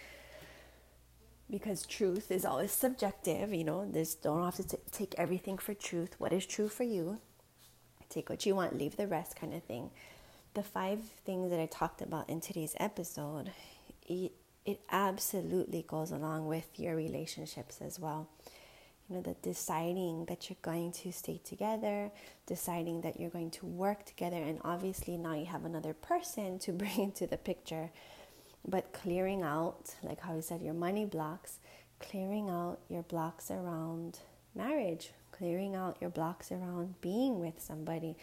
because 1.53 1.85
truth 1.87 2.31
is 2.31 2.45
always 2.45 2.73
subjective. 2.73 3.53
You 3.53 3.65
know, 3.65 3.89
there's 3.89 4.15
don't 4.15 4.43
have 4.43 4.57
to 4.57 4.65
t- 4.65 4.79
take 4.91 5.15
everything 5.19 5.59
for 5.59 5.75
truth. 5.75 6.15
What 6.19 6.33
is 6.33 6.47
true 6.47 6.69
for 6.69 6.83
you? 6.83 7.19
Take 8.09 8.31
what 8.31 8.45
you 8.45 8.55
want, 8.57 8.77
leave 8.77 8.97
the 8.97 9.07
rest, 9.07 9.37
kind 9.37 9.55
of 9.55 9.63
thing. 9.63 9.91
The 10.55 10.63
five 10.63 11.01
things 11.25 11.51
that 11.51 11.61
I 11.61 11.67
talked 11.67 12.03
about 12.03 12.29
in 12.29 12.41
today's 12.41 12.75
episode, 12.79 13.53
it, 14.07 14.33
it 14.65 14.81
absolutely 14.91 15.85
goes 15.87 16.11
along 16.11 16.47
with 16.47 16.67
your 16.79 16.97
relationships 16.97 17.81
as 17.81 17.99
well. 17.99 18.29
You 19.09 19.17
know, 19.17 19.23
the 19.23 19.35
deciding 19.43 20.27
that 20.27 20.49
you're 20.49 20.57
going 20.63 20.93
to 20.93 21.13
stay 21.13 21.41
together, 21.45 22.11
deciding 22.47 23.03
that 23.03 23.21
you're 23.21 23.31
going 23.31 23.51
to 23.53 23.67
work 23.67 24.05
together, 24.07 24.37
and 24.37 24.61
obviously 24.65 25.17
now 25.17 25.35
you 25.35 25.47
have 25.47 25.65
another 25.65 25.93
person 25.93 26.59
to 26.61 26.73
bring 26.83 26.99
into 26.99 27.27
the 27.27 27.37
picture. 27.37 27.91
But 28.67 28.93
clearing 28.93 29.43
out, 29.43 29.95
like 30.03 30.21
how 30.21 30.37
you 30.37 30.43
said, 30.43 30.63
your 30.63 30.75
money 30.75 31.05
blocks, 31.05 31.59
clearing 31.99 32.49
out 32.49 32.79
your 32.89 33.03
blocks 33.03 33.51
around 33.51 34.21
marriage, 34.55 35.11
clearing 35.33 35.75
out 35.75 35.97
your 36.01 36.11
blocks 36.11 36.53
around 36.53 37.01
being 37.01 37.41
with 37.41 37.61
somebody, 37.61 38.17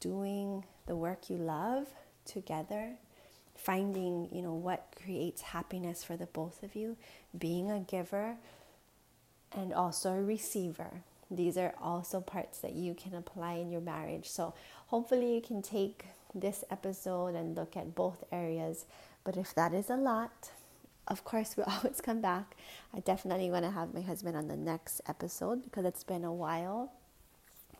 doing 0.00 0.64
the 0.86 0.96
work 0.96 1.30
you 1.30 1.36
love 1.36 1.86
together, 2.24 2.94
finding, 3.54 4.28
you 4.32 4.42
know, 4.42 4.54
what 4.54 4.94
creates 5.02 5.42
happiness 5.42 6.02
for 6.02 6.16
the 6.16 6.26
both 6.26 6.62
of 6.62 6.74
you, 6.74 6.96
being 7.38 7.70
a 7.70 7.80
giver 7.80 8.36
and 9.54 9.72
also 9.72 10.12
a 10.12 10.22
receiver. 10.22 11.02
These 11.30 11.56
are 11.56 11.74
also 11.80 12.20
parts 12.20 12.58
that 12.58 12.74
you 12.74 12.94
can 12.94 13.14
apply 13.14 13.54
in 13.54 13.70
your 13.70 13.80
marriage. 13.80 14.28
So, 14.28 14.54
hopefully, 14.88 15.34
you 15.34 15.40
can 15.40 15.62
take 15.62 16.06
this 16.34 16.64
episode 16.70 17.34
and 17.34 17.56
look 17.56 17.76
at 17.76 17.94
both 17.94 18.24
areas 18.30 18.84
but 19.24 19.36
if 19.36 19.54
that 19.54 19.72
is 19.72 19.90
a 19.90 19.96
lot, 19.96 20.50
of 21.08 21.24
course, 21.24 21.56
we 21.56 21.62
always 21.66 22.00
come 22.00 22.20
back. 22.20 22.56
I 22.94 23.00
definitely 23.00 23.50
want 23.50 23.64
to 23.64 23.70
have 23.70 23.94
my 23.94 24.00
husband 24.00 24.36
on 24.36 24.48
the 24.48 24.56
next 24.56 25.00
episode 25.06 25.64
because 25.64 25.84
it's 25.84 26.04
been 26.04 26.24
a 26.24 26.32
while. 26.32 26.92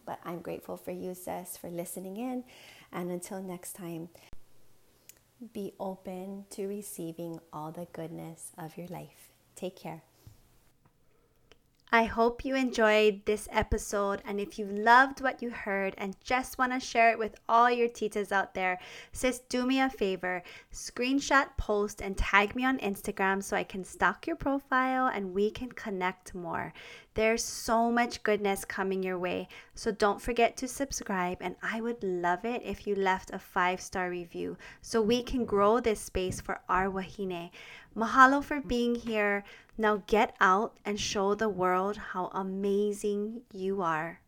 But 0.05 0.19
I'm 0.25 0.41
grateful 0.41 0.77
for 0.77 0.91
you, 0.91 1.15
Sis, 1.15 1.57
for 1.57 1.71
listening 1.71 2.17
in. 2.17 2.45
And 2.93 3.11
until 3.11 3.41
next 3.41 3.75
time, 3.75 4.09
be 5.53 5.73
open 5.79 6.45
to 6.51 6.67
receiving 6.67 7.41
all 7.53 7.71
the 7.71 7.87
goodness 7.93 8.51
of 8.59 8.77
your 8.77 8.89
life. 8.89 9.31
Take 9.55 9.77
care. 9.77 10.03
I 11.95 12.05
hope 12.05 12.43
you 12.43 12.55
enjoyed 12.55 13.27
this 13.27 13.47
episode. 13.53 14.23
And 14.25 14.41
if 14.41 14.59
you 14.59 14.65
loved 14.65 15.21
what 15.21 15.43
you 15.43 15.51
heard 15.51 15.95
and 15.99 16.17
just 16.25 16.57
want 16.57 16.73
to 16.73 16.81
share 16.81 17.11
it 17.11 17.19
with 17.19 17.35
all 17.51 17.71
your 17.71 17.89
titas 17.89 18.33
out 18.33 18.55
there, 18.55 18.81
sis, 19.13 19.41
do 19.41 19.67
me 19.67 19.79
a 19.79 19.91
favor 19.91 20.43
screenshot, 20.73 21.49
post, 21.59 22.01
and 22.01 22.17
tag 22.17 22.57
me 22.57 22.65
on 22.65 22.79
Instagram 22.79 23.43
so 23.43 23.59
I 23.59 23.65
can 23.65 23.85
stalk 23.85 24.27
your 24.27 24.37
profile 24.37 25.09
and 25.09 25.35
we 25.35 25.51
can 25.51 25.71
connect 25.71 26.35
more. 26.35 26.73
There's 27.15 27.45
so 27.45 27.91
much 27.91 28.23
goodness 28.23 28.65
coming 28.65 29.03
your 29.03 29.19
way. 29.19 29.49
So 29.75 29.93
don't 29.93 30.23
forget 30.23 30.57
to 30.57 30.67
subscribe. 30.67 31.39
And 31.43 31.57
I 31.63 31.83
would 31.83 32.03
love 32.03 32.47
it 32.47 32.63
if 32.65 32.87
you 32.87 32.95
left 32.95 33.31
a 33.31 33.39
five 33.39 33.83
star 33.83 34.09
review 34.09 34.57
so 34.81 35.03
we 35.03 35.23
can 35.23 35.45
grow 35.45 35.79
this 35.79 36.01
space 36.01 36.41
for 36.41 36.63
our 36.71 36.91
wahine. 36.91 37.51
Mahalo 37.95 38.43
for 38.43 38.63
being 38.63 38.95
here. 38.95 39.45
Now 39.77 40.03
get 40.07 40.35
out 40.41 40.79
and 40.87 40.99
show 40.99 41.35
the 41.35 41.51
world 41.51 41.99
how 41.99 42.31
amazing 42.33 43.43
you 43.53 43.83
are. 43.83 44.22